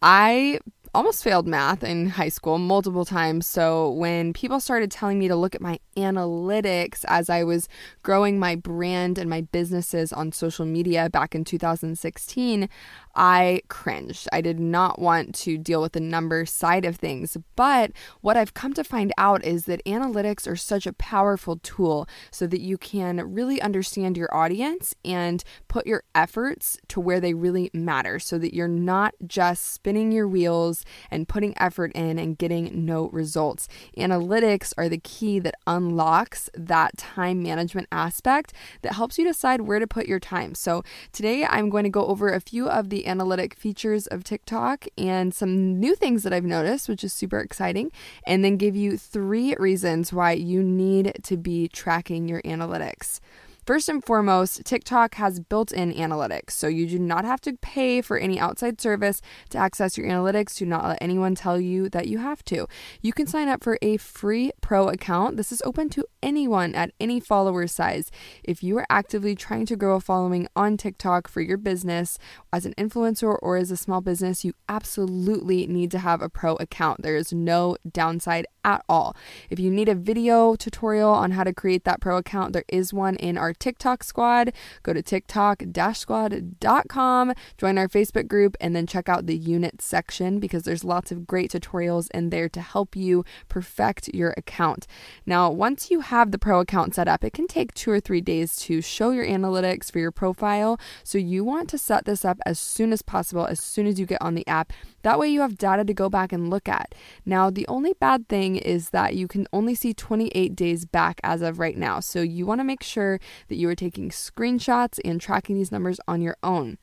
I 0.01 0.61
almost 0.95 1.25
failed 1.25 1.47
math 1.47 1.83
in 1.83 2.11
high 2.11 2.29
school 2.29 2.59
multiple 2.59 3.05
times. 3.05 3.47
So 3.47 3.91
when 3.91 4.35
people 4.35 4.61
started 4.61 4.91
telling 4.91 5.19
me 5.19 5.27
to 5.29 5.37
look 5.37 5.55
at 5.55 5.63
my 5.63 5.79
analytics 5.97 7.05
as 7.09 7.31
I 7.31 7.45
was 7.45 7.69
growing 8.03 8.39
my 8.39 8.57
brand 8.57 9.17
and 9.17 9.31
my 9.31 9.41
businesses 9.41 10.13
on 10.13 10.33
social 10.33 10.67
media 10.67 11.09
back 11.09 11.35
in 11.35 11.45
2016, 11.45 12.69
I 13.15 13.63
cringed. 13.69 14.29
I 14.33 14.41
did 14.41 14.61
not 14.61 14.99
want 14.99 15.35
to 15.37 15.57
deal 15.59 15.81
with 15.81 15.93
the 15.93 16.01
number 16.01 16.45
side 16.47 16.85
of 16.85 16.97
things. 16.97 17.37
But 17.57 17.93
what 18.21 18.37
I've 18.37 18.55
come 18.55 18.75
to 18.75 18.85
find 18.85 19.13
out 19.17 19.45
is 19.45 19.65
that 19.67 19.85
analytics 19.85 20.47
are 20.47 20.57
such 20.57 20.87
a 20.87 20.93
powerful 20.93 21.59
tool 21.63 22.07
so 22.31 22.47
that 22.47 22.61
you 22.61 22.77
can 22.77 23.35
really 23.35 23.61
understand 23.61 24.17
your 24.17 24.35
audience 24.35 24.95
and 25.05 25.43
put 25.69 25.87
your 25.87 26.05
efforts 26.15 26.79
to 26.89 27.01
where 27.01 27.21
they 27.21 27.35
really 27.35 27.71
matter 27.73 28.19
so 28.19 28.39
that 28.39 28.55
you're 28.55 28.69
not 28.69 29.15
just 29.27 29.73
spinning 29.73 30.13
your 30.13 30.29
wheels 30.29 30.82
and 31.11 31.29
putting 31.29 31.55
effort 31.59 31.93
in 31.93 32.19
and 32.19 32.39
getting 32.39 32.85
no 32.85 33.09
results. 33.09 33.69
Analytics 33.97 34.73
are 34.77 34.89
the 34.89 34.99
key 34.99 35.39
that 35.39 35.55
unlocks 35.67 36.51
that 36.55 36.97
time 36.97 37.43
management 37.43 37.89
aspect 37.93 38.53
that 38.83 38.95
helps 38.95 39.19
you 39.19 39.25
decide 39.25 39.63
where 39.63 39.79
to 39.79 39.87
put 39.87 40.07
your 40.07 40.21
time. 40.21 40.55
So 40.55 40.83
today 41.13 41.45
I'm 41.45 41.71
going 41.71 41.85
to 41.85 41.91
go 41.91 42.07
over 42.07 42.33
a 42.33 42.41
few 42.41 42.69
of 42.69 42.91
the 42.91 43.07
analytic 43.07 43.55
features 43.55 44.07
of 44.07 44.25
TikTok 44.25 44.87
and 44.97 45.35
some 45.35 45.79
new 45.79 45.95
things 45.95 46.23
that 46.23 46.33
I've 46.33 46.45
noticed, 46.45 46.89
which 46.89 47.05
is 47.05 47.13
super 47.13 47.41
exciting, 47.41 47.93
and 48.27 48.45
then 48.45 48.57
give 48.57 48.77
you 48.77 48.97
three 48.97 49.55
reasons 49.59 50.13
why 50.13 50.33
you 50.33 50.63
need 50.63 51.21
to 51.23 51.37
be 51.37 51.69
tracking 51.69 52.29
your 52.29 52.43
analytics. 52.43 53.21
First 53.65 53.89
and 53.89 54.05
foremost, 54.05 54.65
TikTok 54.65 55.15
has 55.15 55.39
built 55.39 55.71
in 55.71 55.93
analytics, 55.93 56.51
so 56.51 56.67
you 56.67 56.85
do 56.85 56.99
not 56.99 57.25
have 57.25 57.41
to 57.43 57.53
pay 57.63 58.01
for 58.01 58.19
any 58.19 58.37
outside 58.37 58.81
service 58.81 59.23
to 59.51 59.59
access 59.59 59.97
your 59.97 60.09
analytics. 60.09 60.57
Do 60.57 60.67
not 60.67 60.85
let 60.85 60.99
anyone 61.01 61.37
tell 61.37 61.61
you 61.61 61.89
that 61.91 62.09
you 62.09 62.19
have 62.19 62.43
to. 62.47 62.67
You 63.03 63.13
can 63.13 63.29
sign 63.29 63.47
up 63.47 63.63
for 63.63 63.79
a 63.81 63.99
free 63.99 64.51
pro 64.63 64.89
account. 64.89 65.37
This 65.37 65.53
is 65.53 65.63
open 65.65 65.91
to 65.91 66.05
anyone 66.25 66.75
at 66.75 66.91
any 66.99 67.21
follower 67.21 67.69
size. 67.69 68.11
If 68.43 68.65
you 68.65 68.77
are 68.79 68.87
actively 68.91 69.37
trying 69.37 69.67
to 69.67 69.77
grow 69.77 69.95
a 69.95 70.01
following 70.01 70.49
on 70.57 70.77
TikTok 70.77 71.29
for 71.29 71.41
your 71.41 71.57
business 71.57 72.19
as 72.53 72.67
an 72.67 72.75
influencer 72.77 73.39
or 73.41 73.57
as 73.59 73.71
a 73.71 73.77
small 73.77 74.01
business, 74.01 74.45
you 74.45 74.55
absolutely 74.69 75.69
need 75.69 75.93
to 75.93 76.01
have 76.01 76.21
a 76.21 76.29
pro 76.29 76.57
account. 76.57 77.03
There 77.03 77.15
is 77.15 77.33
no 77.33 77.77
downside 77.89 78.45
at 78.65 78.85
all. 78.89 79.17
If 79.51 79.59
you 79.59 79.71
need 79.71 79.89
a 79.89 79.95
video 79.95 80.57
tutorial 80.57 81.11
on 81.11 81.33
how 81.33 81.45
to 81.45 81.53
create 81.53 81.85
that 81.85 82.01
pro 82.01 82.17
account, 82.17 82.53
there 82.53 82.65
is 82.69 82.93
one 82.93 83.17
in 83.17 83.39
our 83.39 83.52
TikTok 83.53 84.03
squad. 84.03 84.53
Go 84.83 84.93
to 84.93 85.03
tiktok-squad.com, 85.03 87.33
join 87.59 87.79
our 87.79 87.89
Facebook 87.89 88.29
group, 88.29 88.57
and 88.61 88.77
then 88.77 88.87
check 88.87 89.09
out 89.09 89.27
the 89.27 89.37
unit 89.37 89.83
section 89.83 90.39
because 90.39 90.65
there's 90.65 90.85
lots 90.85 91.13
of 91.13 91.27
great 91.27 91.51
tutorials 91.51 92.11
in 92.13 92.31
there 92.31 92.49
to 92.49 92.61
help 92.61 92.97
you 92.97 93.25
perfect 93.49 94.09
your 94.15 94.35
account. 94.37 94.87
Now, 95.27 95.51
once 95.51 95.91
you 95.91 96.01
have 96.01 96.31
the 96.31 96.39
pro 96.39 96.61
account 96.61 96.95
set 96.95 97.09
up, 97.09 97.25
it 97.25 97.33
can 97.33 97.47
take 97.47 97.75
two 97.75 97.91
or 97.91 98.01
three 98.01 98.21
days 98.21 98.57
to 98.57 98.81
show 98.81 99.11
your 99.11 99.27
analytics 99.27 99.91
for 99.91 99.99
your 99.99 100.13
profile. 100.13 100.79
So 101.05 101.19
you 101.19 101.45
want 101.45 101.69
to 101.71 101.79
set 101.79 102.05
this 102.05 102.25
up 102.25 102.39
as 102.47 102.59
soon 102.59 102.93
as 102.93 103.03
possible, 103.03 103.47
as 103.47 103.61
soon 103.61 103.87
as 103.87 103.99
you 103.99 104.07
get 104.07 104.23
on 104.23 104.35
the 104.35 104.47
app. 104.47 104.73
That 105.03 105.19
way 105.19 105.29
you 105.29 105.41
have 105.41 105.59
data 105.59 105.85
to 105.85 105.95
go 105.95 106.09
back 106.09 106.33
and 106.33 106.51
look 106.51 106.69
at. 106.69 106.95
Now, 107.25 107.51
the 107.51 107.67
only 107.69 107.95
bad 108.01 108.29
thing 108.29 108.57
is 108.57 108.91
that 108.91 109.15
you 109.15 109.29
can 109.29 109.47
only 109.53 109.75
see 109.75 109.93
28 109.95 110.55
days 110.57 110.85
back 110.85 111.21
as 111.23 111.43
of 111.43 111.59
right 111.59 111.77
now. 111.77 112.01
So 112.01 112.23
you 112.23 112.47
want 112.47 112.61
to 112.61 112.65
make 112.65 112.83
sure 112.83 113.21
that 113.49 113.57
you 113.57 113.69
are 113.69 113.75
taking 113.75 114.11
screenshots 114.11 114.99
and 115.05 115.21
tracking 115.21 115.57
these 115.57 115.73
numbers 115.73 116.01
on 116.07 116.23
your 116.23 116.37
own. 116.43 116.79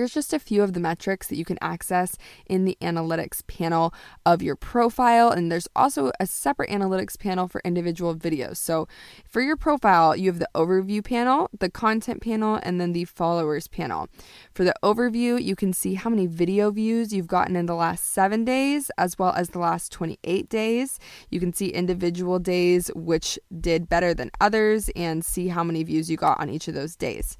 Here's 0.00 0.14
just 0.14 0.32
a 0.32 0.38
few 0.38 0.62
of 0.62 0.72
the 0.72 0.80
metrics 0.80 1.26
that 1.28 1.36
you 1.36 1.44
can 1.44 1.58
access 1.60 2.16
in 2.46 2.64
the 2.64 2.78
analytics 2.80 3.46
panel 3.46 3.92
of 4.24 4.40
your 4.40 4.56
profile. 4.56 5.30
And 5.30 5.52
there's 5.52 5.68
also 5.76 6.10
a 6.18 6.24
separate 6.24 6.70
analytics 6.70 7.18
panel 7.18 7.48
for 7.48 7.60
individual 7.66 8.16
videos. 8.16 8.56
So 8.56 8.88
for 9.28 9.42
your 9.42 9.58
profile, 9.58 10.16
you 10.16 10.30
have 10.30 10.38
the 10.38 10.48
overview 10.54 11.04
panel, 11.04 11.50
the 11.58 11.68
content 11.68 12.22
panel, 12.22 12.58
and 12.62 12.80
then 12.80 12.94
the 12.94 13.04
followers 13.04 13.68
panel. 13.68 14.08
For 14.54 14.64
the 14.64 14.72
overview, 14.82 15.38
you 15.38 15.54
can 15.54 15.74
see 15.74 15.92
how 15.92 16.08
many 16.08 16.26
video 16.26 16.70
views 16.70 17.12
you've 17.12 17.26
gotten 17.26 17.54
in 17.54 17.66
the 17.66 17.74
last 17.74 18.06
seven 18.06 18.42
days, 18.42 18.90
as 18.96 19.18
well 19.18 19.34
as 19.34 19.50
the 19.50 19.58
last 19.58 19.92
28 19.92 20.48
days. 20.48 20.98
You 21.28 21.40
can 21.40 21.52
see 21.52 21.68
individual 21.68 22.38
days 22.38 22.90
which 22.94 23.38
did 23.60 23.90
better 23.90 24.14
than 24.14 24.30
others 24.40 24.88
and 24.96 25.22
see 25.22 25.48
how 25.48 25.62
many 25.62 25.82
views 25.82 26.10
you 26.10 26.16
got 26.16 26.40
on 26.40 26.48
each 26.48 26.68
of 26.68 26.74
those 26.74 26.96
days. 26.96 27.36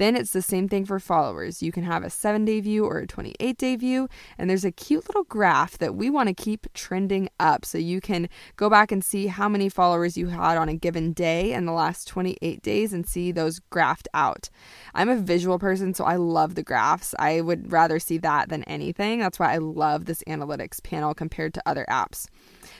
Then 0.00 0.16
it's 0.16 0.32
the 0.32 0.40
same 0.40 0.66
thing 0.66 0.86
for 0.86 0.98
followers. 0.98 1.62
You 1.62 1.72
can 1.72 1.84
have 1.84 2.02
a 2.02 2.08
seven 2.08 2.46
day 2.46 2.60
view 2.60 2.86
or 2.86 3.00
a 3.00 3.06
28 3.06 3.58
day 3.58 3.76
view, 3.76 4.08
and 4.38 4.48
there's 4.48 4.64
a 4.64 4.72
cute 4.72 5.06
little 5.06 5.24
graph 5.24 5.76
that 5.76 5.94
we 5.94 6.08
want 6.08 6.28
to 6.28 6.34
keep 6.34 6.72
trending 6.72 7.28
up. 7.38 7.66
So 7.66 7.76
you 7.76 8.00
can 8.00 8.30
go 8.56 8.70
back 8.70 8.90
and 8.90 9.04
see 9.04 9.26
how 9.26 9.46
many 9.46 9.68
followers 9.68 10.16
you 10.16 10.28
had 10.28 10.56
on 10.56 10.70
a 10.70 10.74
given 10.74 11.12
day 11.12 11.52
in 11.52 11.66
the 11.66 11.72
last 11.72 12.08
28 12.08 12.62
days 12.62 12.94
and 12.94 13.06
see 13.06 13.30
those 13.30 13.60
graphed 13.70 14.06
out. 14.14 14.48
I'm 14.94 15.10
a 15.10 15.16
visual 15.16 15.58
person, 15.58 15.92
so 15.92 16.04
I 16.04 16.16
love 16.16 16.54
the 16.54 16.62
graphs. 16.62 17.14
I 17.18 17.42
would 17.42 17.70
rather 17.70 17.98
see 17.98 18.16
that 18.18 18.48
than 18.48 18.64
anything. 18.64 19.18
That's 19.18 19.38
why 19.38 19.52
I 19.52 19.58
love 19.58 20.06
this 20.06 20.24
analytics 20.26 20.82
panel 20.82 21.12
compared 21.12 21.52
to 21.52 21.62
other 21.66 21.84
apps. 21.90 22.26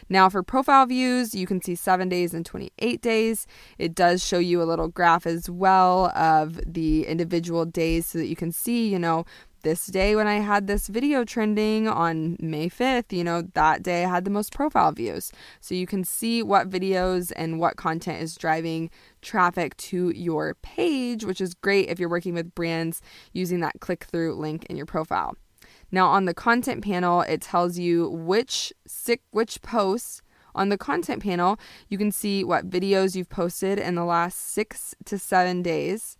Now, 0.09 0.29
for 0.29 0.43
profile 0.43 0.87
views, 0.87 1.35
you 1.35 1.47
can 1.47 1.63
see 1.63 1.75
seven 1.75 2.09
days 2.09 2.35
and 2.35 2.45
28 2.45 3.01
days. 3.01 3.47
It 3.79 3.95
does 3.95 4.25
show 4.25 4.39
you 4.39 4.63
a 4.63 4.65
little 4.65 4.89
graph 4.89 5.27
as 5.27 5.49
well 5.49 6.13
of 6.17 6.61
the 6.67 7.07
individual 7.07 7.65
days 7.65 8.07
so 8.07 8.19
that 8.19 8.27
you 8.27 8.37
can 8.37 8.53
see, 8.53 8.89
you 8.89 8.99
know, 8.99 9.25
this 9.63 9.87
day 9.87 10.17
when 10.17 10.27
I 10.27 10.37
had 10.37 10.67
this 10.67 10.89
video 10.89 11.25
trending 11.25 11.87
on 11.87 12.37
May 12.41 12.69
5th, 12.69 13.13
you 13.13 13.25
know, 13.25 13.43
that 13.55 13.83
day 13.83 14.05
I 14.05 14.09
had 14.09 14.25
the 14.25 14.31
most 14.31 14.53
profile 14.53 14.93
views. 14.93 15.33
So 15.61 15.75
you 15.75 15.87
can 15.87 16.05
see 16.05 16.43
what 16.43 16.71
videos 16.71 17.33
and 17.37 17.61
what 17.61 17.77
content 17.77 18.23
is 18.23 18.37
driving 18.37 18.91
traffic 19.23 19.77
to 19.77 20.11
your 20.11 20.55
page, 20.63 21.25
which 21.25 21.41
is 21.41 21.55
great 21.55 21.89
if 21.89 21.99
you're 21.99 22.09
working 22.09 22.35
with 22.35 22.55
brands 22.55 23.03
using 23.33 23.61
that 23.61 23.81
click 23.81 24.05
through 24.05 24.35
link 24.35 24.65
in 24.67 24.77
your 24.77 24.87
profile. 24.87 25.37
Now 25.93 26.09
on 26.09 26.25
the 26.25 26.35
content 26.35 26.85
panel, 26.85 27.23
it 27.23 27.41
tells 27.41 27.79
you 27.79 28.09
which 28.09 28.73
sick 28.87 29.23
which 29.31 29.63
posts 29.63 30.23
on 30.55 30.69
the 30.69 30.79
content 30.79 31.23
panel, 31.23 31.59
you 31.89 31.99
can 31.99 32.13
see 32.13 32.45
what 32.45 32.71
videos 32.71 33.15
you've 33.15 33.29
posted 33.29 33.79
in 33.79 33.95
the 33.95 34.05
last 34.05 34.53
6 34.53 34.95
to 35.05 35.19
7 35.19 35.63
days. 35.63 36.19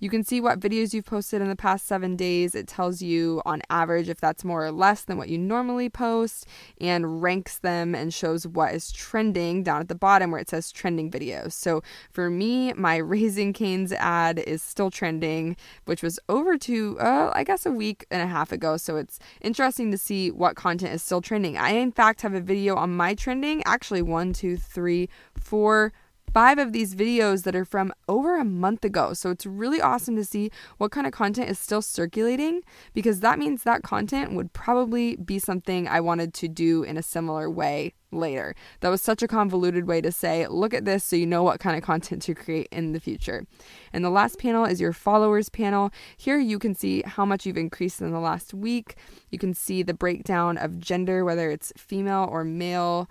You 0.00 0.08
can 0.08 0.24
see 0.24 0.40
what 0.40 0.60
videos 0.60 0.94
you've 0.94 1.04
posted 1.04 1.42
in 1.42 1.48
the 1.48 1.56
past 1.56 1.86
seven 1.86 2.16
days. 2.16 2.54
It 2.54 2.66
tells 2.66 3.02
you 3.02 3.42
on 3.44 3.60
average 3.68 4.08
if 4.08 4.18
that's 4.18 4.44
more 4.44 4.64
or 4.64 4.72
less 4.72 5.02
than 5.02 5.18
what 5.18 5.28
you 5.28 5.36
normally 5.36 5.90
post 5.90 6.46
and 6.80 7.22
ranks 7.22 7.58
them 7.58 7.94
and 7.94 8.12
shows 8.12 8.46
what 8.46 8.72
is 8.72 8.90
trending 8.90 9.62
down 9.62 9.82
at 9.82 9.88
the 9.88 9.94
bottom 9.94 10.30
where 10.30 10.40
it 10.40 10.48
says 10.48 10.72
trending 10.72 11.10
videos. 11.10 11.52
So 11.52 11.82
for 12.10 12.30
me, 12.30 12.72
my 12.72 12.96
Raising 13.10 13.52
Cane's 13.52 13.92
ad 13.92 14.38
is 14.38 14.62
still 14.62 14.90
trending, 14.90 15.54
which 15.84 16.02
was 16.02 16.18
over 16.30 16.56
to, 16.56 16.98
uh, 16.98 17.32
I 17.34 17.44
guess, 17.44 17.66
a 17.66 17.70
week 17.70 18.06
and 18.10 18.22
a 18.22 18.26
half 18.26 18.52
ago. 18.52 18.78
So 18.78 18.96
it's 18.96 19.18
interesting 19.42 19.90
to 19.90 19.98
see 19.98 20.30
what 20.30 20.56
content 20.56 20.94
is 20.94 21.02
still 21.02 21.20
trending. 21.20 21.58
I, 21.58 21.72
in 21.72 21.92
fact, 21.92 22.22
have 22.22 22.32
a 22.32 22.40
video 22.40 22.76
on 22.76 22.96
my 22.96 23.14
trending, 23.14 23.62
actually, 23.66 24.00
one, 24.00 24.32
two, 24.32 24.56
three, 24.56 25.10
four 25.38 25.92
five 26.32 26.58
of 26.58 26.72
these 26.72 26.94
videos 26.94 27.42
that 27.42 27.56
are 27.56 27.64
from 27.64 27.92
over 28.08 28.38
a 28.38 28.44
month 28.44 28.84
ago. 28.84 29.12
So 29.12 29.30
it's 29.30 29.46
really 29.46 29.80
awesome 29.80 30.16
to 30.16 30.24
see 30.24 30.50
what 30.78 30.90
kind 30.90 31.06
of 31.06 31.12
content 31.12 31.50
is 31.50 31.58
still 31.58 31.82
circulating 31.82 32.62
because 32.94 33.20
that 33.20 33.38
means 33.38 33.62
that 33.62 33.82
content 33.82 34.34
would 34.34 34.52
probably 34.52 35.16
be 35.16 35.38
something 35.38 35.88
I 35.88 36.00
wanted 36.00 36.34
to 36.34 36.48
do 36.48 36.82
in 36.82 36.96
a 36.96 37.02
similar 37.02 37.50
way 37.50 37.94
later. 38.12 38.54
That 38.80 38.88
was 38.88 39.02
such 39.02 39.22
a 39.22 39.28
convoluted 39.28 39.86
way 39.86 40.00
to 40.00 40.10
say, 40.12 40.46
look 40.48 40.74
at 40.74 40.84
this 40.84 41.04
so 41.04 41.16
you 41.16 41.26
know 41.26 41.42
what 41.42 41.60
kind 41.60 41.76
of 41.76 41.82
content 41.82 42.22
to 42.22 42.34
create 42.34 42.68
in 42.72 42.92
the 42.92 43.00
future. 43.00 43.46
And 43.92 44.04
the 44.04 44.10
last 44.10 44.38
panel 44.38 44.64
is 44.64 44.80
your 44.80 44.92
followers 44.92 45.48
panel. 45.48 45.90
Here 46.16 46.38
you 46.38 46.58
can 46.58 46.74
see 46.74 47.02
how 47.06 47.24
much 47.24 47.46
you've 47.46 47.56
increased 47.56 48.00
in 48.00 48.10
the 48.10 48.20
last 48.20 48.52
week. 48.52 48.96
You 49.30 49.38
can 49.38 49.54
see 49.54 49.82
the 49.82 49.94
breakdown 49.94 50.58
of 50.58 50.78
gender, 50.78 51.24
whether 51.24 51.50
it's 51.50 51.72
female 51.76 52.28
or 52.30 52.44
male 52.44 53.08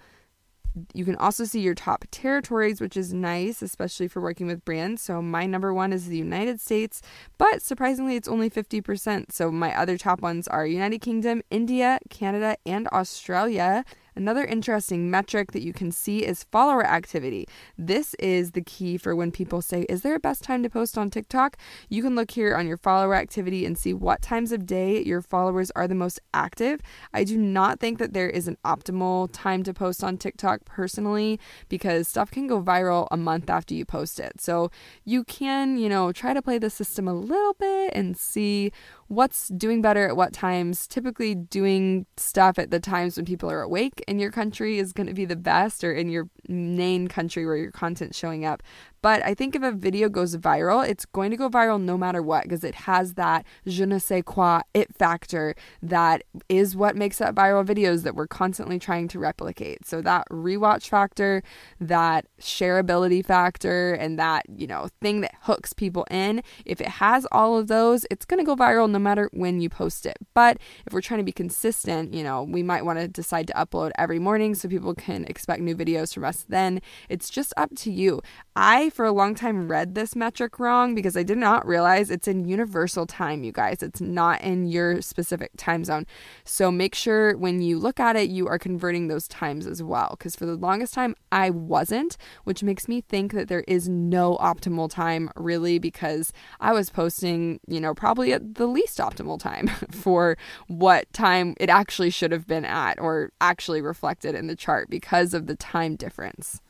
you 0.94 1.06
can 1.06 1.16
also 1.16 1.44
see 1.46 1.62
your 1.62 1.76
top 1.76 2.06
territories, 2.12 2.80
which 2.80 2.96
is 2.96 3.14
nice, 3.14 3.62
especially 3.62 4.08
for 4.08 4.22
working 4.22 4.48
with 4.48 4.64
brands. 4.66 5.02
So, 5.02 5.22
my 5.22 5.46
number 5.46 5.74
one 5.74 5.94
is 5.94 6.08
the 6.08 6.18
United 6.18 6.62
States, 6.62 7.02
but 7.38 7.62
surprisingly, 7.62 8.16
it's 8.16 8.28
only 8.28 8.50
50%. 8.50 9.32
So, 9.32 9.52
my 9.52 9.76
other 9.76 9.98
top 9.98 10.22
ones 10.22 10.48
are 10.48 10.66
United 10.66 11.00
Kingdom, 11.00 11.42
India, 11.50 12.00
Canada, 12.10 12.58
and 12.66 12.88
Australia. 12.90 13.84
Another 14.20 14.44
interesting 14.44 15.10
metric 15.10 15.54
that 15.54 15.62
you 15.62 15.72
can 15.72 15.94
see 15.94 16.26
is 16.26 16.44
follower 16.44 16.86
activity. 16.86 17.48
This 17.78 18.16
is 18.16 18.52
the 18.52 18.62
key 18.62 18.98
for 18.98 19.16
when 19.16 19.32
people 19.32 19.62
say, 19.62 19.84
Is 19.84 20.02
there 20.02 20.14
a 20.14 20.20
best 20.20 20.44
time 20.44 20.62
to 20.64 20.70
post 20.70 20.98
on 20.98 21.10
TikTok? 21.10 21.56
You 21.88 22.04
can 22.04 22.16
look 22.16 22.32
here 22.32 22.54
on 22.54 22.68
your 22.68 22.76
follower 22.76 23.16
activity 23.16 23.66
and 23.66 23.78
see 23.78 23.94
what 23.94 24.22
times 24.22 24.52
of 24.52 24.66
day 24.66 25.02
your 25.02 25.22
followers 25.22 25.72
are 25.74 25.88
the 25.88 25.96
most 25.96 26.20
active. 26.34 26.82
I 27.14 27.24
do 27.24 27.38
not 27.38 27.80
think 27.80 27.98
that 28.00 28.12
there 28.12 28.30
is 28.30 28.50
an 28.50 28.58
optimal 28.66 29.30
time 29.32 29.64
to 29.64 29.74
post 29.74 30.04
on 30.04 30.18
TikTok 30.18 30.66
personally 30.66 31.40
because 31.70 32.10
stuff 32.10 32.30
can 32.30 32.46
go 32.46 32.62
viral 32.62 33.08
a 33.12 33.16
month 33.16 33.50
after 33.50 33.74
you 33.74 33.86
post 33.86 34.20
it. 34.20 34.42
So 34.42 34.70
you 35.06 35.24
can, 35.24 35.78
you 35.78 35.88
know, 35.88 36.12
try 36.12 36.34
to 36.34 36.42
play 36.42 36.58
the 36.58 36.70
system 36.70 37.08
a 37.08 37.14
little 37.14 37.54
bit 37.54 37.94
and 37.96 38.18
see 38.18 38.74
what's 39.10 39.50
doing 39.50 39.82
better 39.82 40.08
at 40.08 40.16
what 40.16 40.32
times. 40.32 40.88
Typically, 40.88 41.36
doing 41.36 42.06
stuff 42.16 42.58
at 42.58 42.72
the 42.72 42.80
times 42.80 43.18
when 43.18 43.26
people 43.26 43.52
are 43.52 43.62
awake 43.62 44.04
in 44.08 44.20
your 44.20 44.32
country 44.32 44.80
is 44.80 44.94
going 44.94 45.08
to 45.08 45.14
be 45.14 45.26
the 45.26 45.36
best, 45.36 45.84
or 45.84 45.92
in 45.92 46.10
your 46.10 46.30
main 46.48 47.08
country 47.08 47.46
where 47.46 47.58
your 47.58 47.72
content's 47.72 48.18
showing 48.18 48.46
up. 48.46 48.64
But 49.02 49.24
I 49.24 49.34
think 49.34 49.56
if 49.56 49.64
a 49.64 49.72
video 49.72 50.10
goes 50.10 50.36
viral, 50.36 50.88
it's 50.88 51.06
going 51.06 51.32
to 51.32 51.38
go 51.38 51.50
viral 51.50 51.82
no 51.82 51.98
matter 51.98 52.22
what 52.22 52.44
because 52.44 52.64
it 52.64 52.76
has 52.76 53.14
that 53.14 53.46
je 53.66 53.86
ne 53.86 54.00
sais 54.00 54.24
quoi 54.26 54.62
it 54.74 54.96
factor 54.96 55.56
that 55.82 56.24
is 56.48 56.76
what 56.76 56.96
makes 56.96 57.22
up 57.22 57.36
viral 57.36 57.66
videos 57.66 58.04
that 58.04 58.16
we're 58.16 58.28
constantly 58.28 58.80
trying 58.80 59.08
to 59.10 59.20
replicate. 59.20 59.86
So 59.86 60.02
that 60.02 60.28
rewatch 60.30 60.90
factor, 60.90 61.44
that 61.80 62.26
shareability 62.40 63.26
factor, 63.26 63.94
and 63.94 64.20
that, 64.20 64.46
you 64.54 64.68
know, 64.68 64.90
thing 65.02 65.22
that 65.22 65.36
hooks 65.42 65.74
people 65.74 66.06
in, 66.12 66.42
if 66.66 66.82
it 66.82 66.88
has 66.88 67.26
all 67.32 67.58
of 67.58 67.68
those, 67.68 68.06
it's 68.12 68.26
going 68.26 68.40
to 68.40 68.46
go 68.46 68.56
viral 68.56 68.90
no 68.90 69.00
matter 69.00 69.30
when 69.34 69.62
you 69.62 69.70
post 69.70 70.06
it. 70.06 70.18
But 70.34 70.58
if 70.86 70.94
we're 70.94 71.02
trying 71.02 71.20
to 71.20 71.24
be 71.24 71.32
consistent, 71.32 72.14
you 72.14 72.24
know, 72.24 72.44
we 72.44 72.64
might 72.64 72.86
want 72.86 73.00
to 73.00 73.08
decide 73.08 73.48
to 73.48 73.54
upload 73.54 73.92
every 73.98 74.20
morning 74.20 74.56
so 74.56 74.68
people 74.68 74.94
can 74.94 75.26
expect 75.26 75.62
new 75.62 75.76
videos 75.76 76.14
from 76.14 76.26
us 76.26 76.46
then. 76.48 76.82
It's 77.08 77.30
just 77.30 77.54
up 77.58 77.70
to 77.78 77.92
you. 77.92 78.22
I, 78.56 78.89
for 78.90 79.06
a 79.06 79.12
long 79.12 79.36
time, 79.36 79.70
read 79.70 79.96
this 79.96 80.16
metric 80.16 80.60
wrong 80.60 80.96
because 80.96 81.16
I 81.16 81.24
did 81.24 81.38
not 81.38 81.66
realize 81.66 82.10
it's 82.10 82.28
in 82.28 82.48
universal 82.48 83.06
time, 83.06 83.44
you 83.44 83.52
guys. 83.52 83.82
It's 83.82 84.02
not 84.02 84.42
in 84.42 84.68
your 84.68 85.02
specific 85.02 85.52
time 85.58 85.84
zone. 85.84 86.06
So 86.44 86.72
make 86.72 86.96
sure 86.96 87.38
when 87.38 87.62
you 87.62 87.80
look 87.80 88.00
at 88.00 88.16
it, 88.16 88.30
you 88.30 88.48
are 88.48 88.60
converting 88.60 89.08
those 89.08 89.28
times 89.28 89.68
as 89.68 89.82
well. 89.82 90.16
Because 90.18 90.36
for 90.36 90.46
the 90.46 90.56
longest 90.56 90.94
time, 90.94 91.16
I 91.32 91.50
wasn't, 91.50 92.18
which 92.44 92.64
makes 92.64 92.88
me 92.88 93.02
think 93.02 93.34
that 93.34 93.48
there 93.48 93.64
is 93.68 93.88
no 93.88 94.38
optimal 94.38 94.90
time 94.90 95.30
really 95.36 95.80
because 95.80 96.32
I 96.60 96.74
was 96.74 96.90
posting, 96.90 97.60
you 97.68 97.80
know, 97.80 97.94
probably 97.94 98.34
at 98.34 98.56
the 98.56 98.68
least 98.68 99.00
optimal 99.00 99.40
time 99.40 99.68
for 99.92 100.38
what 100.68 101.12
time 101.14 101.56
it 101.60 101.70
actually 101.70 102.10
should 102.10 102.32
have 102.32 102.48
been 102.48 102.66
at 102.66 103.00
or 103.00 103.32
actually 103.42 103.82
reflected 103.82 104.36
in 104.36 104.48
the 104.48 104.56
chart 104.56 104.90
because 104.90 105.34
of 105.34 105.48
the 105.48 105.56
time 105.56 105.96
difference. 105.96 106.62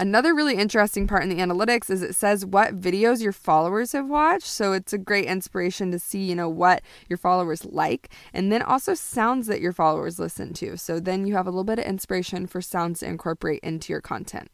Another 0.00 0.32
really 0.32 0.54
interesting 0.54 1.08
part 1.08 1.24
in 1.24 1.28
the 1.28 1.42
analytics 1.42 1.90
is 1.90 2.02
it 2.02 2.14
says 2.14 2.46
what 2.46 2.80
videos 2.80 3.20
your 3.20 3.32
followers 3.32 3.90
have 3.90 4.08
watched. 4.08 4.46
So 4.46 4.72
it's 4.72 4.92
a 4.92 4.98
great 4.98 5.24
inspiration 5.24 5.90
to 5.90 5.98
see, 5.98 6.22
you 6.22 6.36
know, 6.36 6.48
what 6.48 6.82
your 7.08 7.16
followers 7.16 7.64
like 7.64 8.08
and 8.32 8.52
then 8.52 8.62
also 8.62 8.94
sounds 8.94 9.48
that 9.48 9.60
your 9.60 9.72
followers 9.72 10.20
listen 10.20 10.52
to. 10.54 10.78
So 10.78 11.00
then 11.00 11.26
you 11.26 11.34
have 11.34 11.48
a 11.48 11.50
little 11.50 11.64
bit 11.64 11.80
of 11.80 11.84
inspiration 11.84 12.46
for 12.46 12.62
sounds 12.62 13.00
to 13.00 13.06
incorporate 13.06 13.58
into 13.64 13.92
your 13.92 14.00
content. 14.00 14.52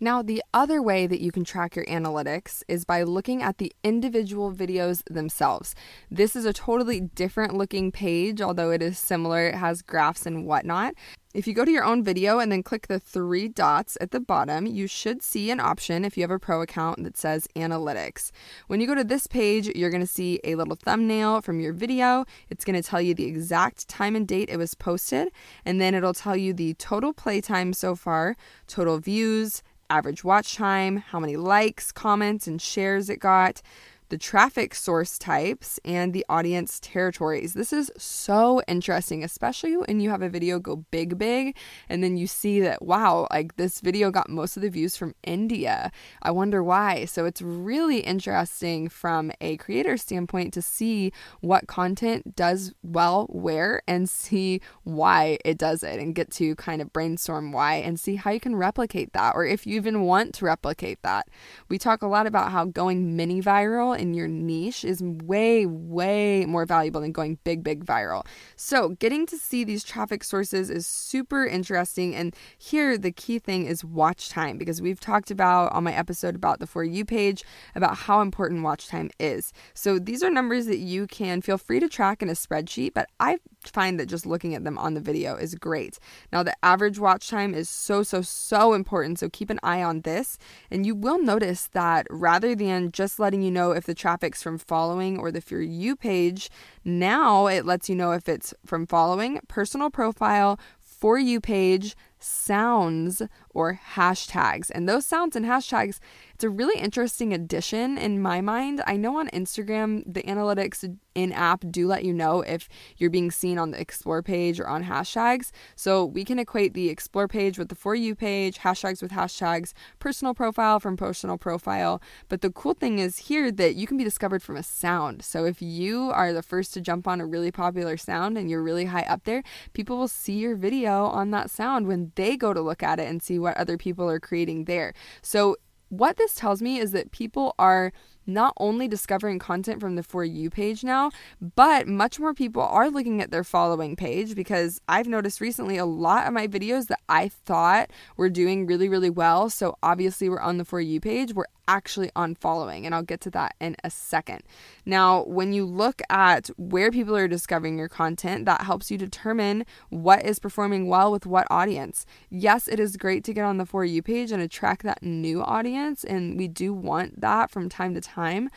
Now, 0.00 0.22
the 0.22 0.44
other 0.54 0.80
way 0.80 1.08
that 1.08 1.20
you 1.20 1.32
can 1.32 1.42
track 1.44 1.74
your 1.74 1.84
analytics 1.86 2.62
is 2.68 2.84
by 2.84 3.02
looking 3.02 3.42
at 3.42 3.58
the 3.58 3.72
individual 3.82 4.52
videos 4.52 5.02
themselves. 5.10 5.74
This 6.08 6.36
is 6.36 6.44
a 6.44 6.52
totally 6.52 7.00
different 7.00 7.54
looking 7.54 7.90
page, 7.90 8.40
although 8.40 8.70
it 8.70 8.80
is 8.80 8.96
similar, 8.96 9.48
it 9.48 9.56
has 9.56 9.82
graphs 9.82 10.24
and 10.24 10.46
whatnot. 10.46 10.94
If 11.34 11.46
you 11.46 11.52
go 11.52 11.64
to 11.64 11.70
your 11.70 11.84
own 11.84 12.02
video 12.02 12.38
and 12.38 12.50
then 12.50 12.62
click 12.62 12.86
the 12.86 12.98
three 12.98 13.48
dots 13.48 13.98
at 14.00 14.12
the 14.12 14.20
bottom, 14.20 14.66
you 14.66 14.86
should 14.86 15.22
see 15.22 15.50
an 15.50 15.60
option 15.60 16.04
if 16.04 16.16
you 16.16 16.22
have 16.22 16.30
a 16.30 16.38
pro 16.38 16.62
account 16.62 17.02
that 17.04 17.18
says 17.18 17.48
analytics. 17.54 18.30
When 18.68 18.80
you 18.80 18.86
go 18.86 18.94
to 18.94 19.04
this 19.04 19.26
page, 19.26 19.66
you're 19.66 19.90
going 19.90 20.00
to 20.00 20.06
see 20.06 20.40
a 20.44 20.54
little 20.54 20.76
thumbnail 20.76 21.42
from 21.42 21.60
your 21.60 21.72
video. 21.72 22.24
It's 22.50 22.64
going 22.64 22.80
to 22.80 22.88
tell 22.88 23.02
you 23.02 23.14
the 23.14 23.26
exact 23.26 23.88
time 23.88 24.16
and 24.16 24.26
date 24.26 24.48
it 24.48 24.56
was 24.56 24.74
posted, 24.74 25.28
and 25.64 25.80
then 25.80 25.94
it'll 25.94 26.14
tell 26.14 26.36
you 26.36 26.52
the 26.52 26.74
total 26.74 27.12
playtime 27.12 27.72
so 27.72 27.94
far, 27.94 28.36
total 28.66 28.98
views, 28.98 29.62
average 29.90 30.24
watch 30.24 30.54
time, 30.54 30.98
how 30.98 31.18
many 31.18 31.36
likes, 31.36 31.92
comments, 31.92 32.46
and 32.46 32.60
shares 32.60 33.08
it 33.08 33.18
got, 33.20 33.62
the 34.08 34.18
traffic 34.18 34.74
source 34.74 35.18
types, 35.18 35.78
and 35.84 36.12
the 36.12 36.24
audience 36.28 36.80
territories. 36.80 37.54
This 37.54 37.72
is 37.72 37.90
so 37.96 38.62
interesting, 38.66 39.22
especially 39.22 39.76
when 39.76 40.00
you 40.00 40.10
have 40.10 40.22
a 40.22 40.28
video 40.28 40.58
go 40.58 40.84
big, 40.90 41.18
big, 41.18 41.56
and 41.88 42.02
then 42.02 42.16
you 42.16 42.26
see 42.26 42.60
that, 42.60 42.82
wow, 42.82 43.26
like 43.30 43.56
this 43.56 43.80
video 43.80 44.10
got 44.10 44.30
most 44.30 44.56
of 44.56 44.62
the 44.62 44.70
views 44.70 44.96
from 44.96 45.14
India. 45.24 45.90
I 46.22 46.30
wonder 46.30 46.62
why. 46.62 47.04
So 47.04 47.24
it's 47.24 47.42
really 47.42 47.98
interesting 48.00 48.88
from 48.88 49.30
a 49.40 49.56
creator 49.58 49.96
standpoint 49.96 50.54
to 50.54 50.62
see 50.62 51.12
what 51.40 51.66
content 51.66 52.34
does 52.34 52.72
well 52.82 53.26
where 53.30 53.82
and 53.86 54.08
see 54.08 54.60
why 54.84 55.38
it 55.44 55.58
does 55.58 55.82
it 55.82 55.98
and 56.00 56.14
get 56.14 56.30
to 56.32 56.54
kind 56.56 56.80
of 56.80 56.92
brainstorm 56.92 57.52
why 57.52 57.74
and 57.74 57.98
see 57.98 58.16
how 58.16 58.30
you 58.30 58.40
can 58.40 58.56
replicate 58.56 59.12
that 59.12 59.34
or 59.34 59.44
if 59.44 59.66
you 59.66 59.76
even 59.76 60.02
want 60.02 60.34
to 60.34 60.44
replicate 60.44 61.02
that. 61.02 61.28
We 61.68 61.78
talk 61.78 62.02
a 62.02 62.06
lot 62.06 62.26
about 62.26 62.52
how 62.52 62.64
going 62.64 63.16
mini 63.16 63.42
viral 63.42 63.97
in 63.98 64.14
your 64.14 64.28
niche 64.28 64.84
is 64.84 65.02
way, 65.02 65.66
way 65.66 66.44
more 66.46 66.64
valuable 66.66 67.00
than 67.00 67.12
going 67.12 67.38
big, 67.44 67.62
big 67.62 67.84
viral. 67.84 68.26
So, 68.56 68.90
getting 68.90 69.26
to 69.26 69.36
see 69.36 69.64
these 69.64 69.84
traffic 69.84 70.24
sources 70.24 70.70
is 70.70 70.86
super 70.86 71.46
interesting. 71.46 72.14
And 72.14 72.34
here, 72.56 72.96
the 72.96 73.12
key 73.12 73.38
thing 73.38 73.66
is 73.66 73.84
watch 73.84 74.28
time 74.28 74.58
because 74.58 74.80
we've 74.80 75.00
talked 75.00 75.30
about 75.30 75.72
on 75.72 75.84
my 75.84 75.92
episode 75.92 76.34
about 76.34 76.60
the 76.60 76.66
For 76.66 76.84
You 76.84 77.04
page 77.04 77.44
about 77.74 77.96
how 77.96 78.20
important 78.20 78.62
watch 78.62 78.88
time 78.88 79.10
is. 79.18 79.52
So, 79.74 79.98
these 79.98 80.22
are 80.22 80.30
numbers 80.30 80.66
that 80.66 80.78
you 80.78 81.06
can 81.06 81.42
feel 81.42 81.58
free 81.58 81.80
to 81.80 81.88
track 81.88 82.22
in 82.22 82.28
a 82.28 82.32
spreadsheet, 82.32 82.94
but 82.94 83.08
I 83.20 83.38
find 83.70 83.98
that 83.98 84.06
just 84.06 84.26
looking 84.26 84.54
at 84.54 84.64
them 84.64 84.78
on 84.78 84.94
the 84.94 85.00
video 85.00 85.36
is 85.36 85.54
great. 85.54 85.98
Now, 86.32 86.42
the 86.42 86.54
average 86.62 86.98
watch 86.98 87.28
time 87.28 87.54
is 87.54 87.68
so, 87.68 88.02
so, 88.02 88.22
so 88.22 88.72
important. 88.72 89.18
So 89.18 89.28
keep 89.28 89.50
an 89.50 89.60
eye 89.62 89.82
on 89.82 90.02
this. 90.02 90.38
And 90.70 90.84
you 90.86 90.94
will 90.94 91.22
notice 91.22 91.68
that 91.68 92.06
rather 92.10 92.54
than 92.54 92.92
just 92.92 93.18
letting 93.18 93.42
you 93.42 93.50
know 93.50 93.72
if 93.72 93.84
the 93.84 93.94
traffic's 93.94 94.42
from 94.42 94.58
following 94.58 95.18
or 95.18 95.30
the 95.30 95.40
For 95.40 95.60
You 95.60 95.96
page, 95.96 96.50
now 96.84 97.46
it 97.46 97.64
lets 97.64 97.88
you 97.88 97.94
know 97.94 98.12
if 98.12 98.28
it's 98.28 98.54
from 98.64 98.86
following, 98.86 99.40
personal 99.48 99.90
profile, 99.90 100.58
For 100.80 101.18
You 101.18 101.40
page, 101.40 101.96
sounds, 102.18 103.22
or 103.58 103.80
hashtags. 103.94 104.70
And 104.72 104.88
those 104.88 105.04
sounds 105.04 105.34
and 105.34 105.44
hashtags 105.44 105.98
it's 106.38 106.44
a 106.44 106.50
really 106.50 106.80
interesting 106.80 107.34
addition 107.34 107.98
in 107.98 108.22
my 108.22 108.40
mind. 108.40 108.80
I 108.86 108.96
know 108.96 109.18
on 109.18 109.26
Instagram, 109.30 110.04
the 110.06 110.22
analytics 110.22 110.96
in 111.16 111.32
app 111.32 111.64
do 111.68 111.88
let 111.88 112.04
you 112.04 112.12
know 112.14 112.42
if 112.42 112.68
you're 112.96 113.10
being 113.10 113.32
seen 113.32 113.58
on 113.58 113.72
the 113.72 113.80
explore 113.80 114.22
page 114.22 114.60
or 114.60 114.68
on 114.68 114.84
hashtags. 114.84 115.50
So 115.74 116.04
we 116.04 116.24
can 116.24 116.38
equate 116.38 116.74
the 116.74 116.90
explore 116.90 117.26
page 117.26 117.58
with 117.58 117.70
the 117.70 117.74
For 117.74 117.96
You 117.96 118.14
page, 118.14 118.58
hashtags 118.58 119.02
with 119.02 119.10
hashtags, 119.10 119.72
personal 119.98 120.32
profile 120.32 120.78
from 120.78 120.96
personal 120.96 121.38
profile. 121.38 122.00
But 122.28 122.42
the 122.42 122.50
cool 122.50 122.74
thing 122.74 123.00
is 123.00 123.16
here 123.16 123.50
that 123.50 123.74
you 123.74 123.88
can 123.88 123.96
be 123.96 124.04
discovered 124.04 124.40
from 124.40 124.56
a 124.56 124.62
sound. 124.62 125.24
So 125.24 125.44
if 125.44 125.60
you 125.60 126.12
are 126.12 126.32
the 126.32 126.44
first 126.44 126.72
to 126.74 126.80
jump 126.80 127.08
on 127.08 127.20
a 127.20 127.26
really 127.26 127.50
popular 127.50 127.96
sound 127.96 128.38
and 128.38 128.48
you're 128.48 128.62
really 128.62 128.84
high 128.84 129.06
up 129.08 129.24
there, 129.24 129.42
people 129.72 129.98
will 129.98 130.06
see 130.06 130.38
your 130.38 130.54
video 130.54 131.06
on 131.06 131.32
that 131.32 131.50
sound 131.50 131.88
when 131.88 132.12
they 132.14 132.36
go 132.36 132.54
to 132.54 132.60
look 132.60 132.84
at 132.84 133.00
it 133.00 133.08
and 133.08 133.20
see 133.20 133.40
what 133.40 133.47
other 133.56 133.78
people 133.78 134.08
are 134.08 134.20
creating 134.20 134.64
there. 134.64 134.92
So 135.22 135.56
what 135.90 136.16
this 136.16 136.34
tells 136.34 136.60
me 136.60 136.78
is 136.78 136.92
that 136.92 137.12
people 137.12 137.54
are 137.58 137.92
not 138.26 138.52
only 138.58 138.86
discovering 138.86 139.38
content 139.38 139.80
from 139.80 139.96
the 139.96 140.02
For 140.02 140.22
You 140.22 140.50
page 140.50 140.84
now, 140.84 141.10
but 141.56 141.88
much 141.88 142.20
more 142.20 142.34
people 142.34 142.62
are 142.62 142.90
looking 142.90 143.22
at 143.22 143.30
their 143.30 143.42
following 143.42 143.96
page 143.96 144.34
because 144.34 144.80
I've 144.86 145.08
noticed 145.08 145.40
recently 145.40 145.78
a 145.78 145.86
lot 145.86 146.26
of 146.26 146.34
my 146.34 146.46
videos 146.46 146.88
that 146.88 147.00
I 147.08 147.28
thought 147.28 147.90
were 148.18 148.28
doing 148.28 148.66
really, 148.66 148.88
really 148.88 149.08
well. 149.08 149.48
So 149.48 149.78
obviously, 149.82 150.28
we're 150.28 150.40
on 150.40 150.58
the 150.58 150.66
For 150.66 150.80
You 150.80 151.00
page, 151.00 151.32
we're 151.32 151.46
actually 151.68 152.10
on 152.16 152.34
following, 152.34 152.84
and 152.84 152.94
I'll 152.94 153.02
get 153.02 153.20
to 153.22 153.30
that 153.30 153.54
in 153.60 153.76
a 153.84 153.90
second. 153.90 154.42
Now, 154.84 155.22
when 155.24 155.52
you 155.52 155.64
look 155.64 156.02
at 156.10 156.48
where 156.56 156.90
people 156.90 157.16
are 157.16 157.28
discovering 157.28 157.78
your 157.78 157.88
content, 157.88 158.46
that 158.46 158.62
helps 158.62 158.90
you 158.90 158.98
determine 158.98 159.64
what 159.90 160.24
is 160.24 160.40
performing 160.40 160.88
well 160.88 161.12
with 161.12 161.26
what 161.26 161.46
audience. 161.50 162.06
Yes, 162.30 162.66
it 162.66 162.80
is 162.80 162.96
great 162.96 163.22
to 163.24 163.32
get 163.32 163.44
on 163.44 163.58
the 163.58 163.66
For 163.66 163.84
You 163.84 164.02
page 164.02 164.32
and 164.32 164.42
attract 164.42 164.82
that 164.82 165.02
new 165.02 165.42
audience, 165.42 166.02
and 166.02 166.36
we 166.36 166.48
do 166.48 166.72
want 166.72 167.20
that 167.20 167.50
from 167.50 167.68
time 167.68 167.94
to 167.94 168.00
time 168.00 168.08
time, 168.18 168.50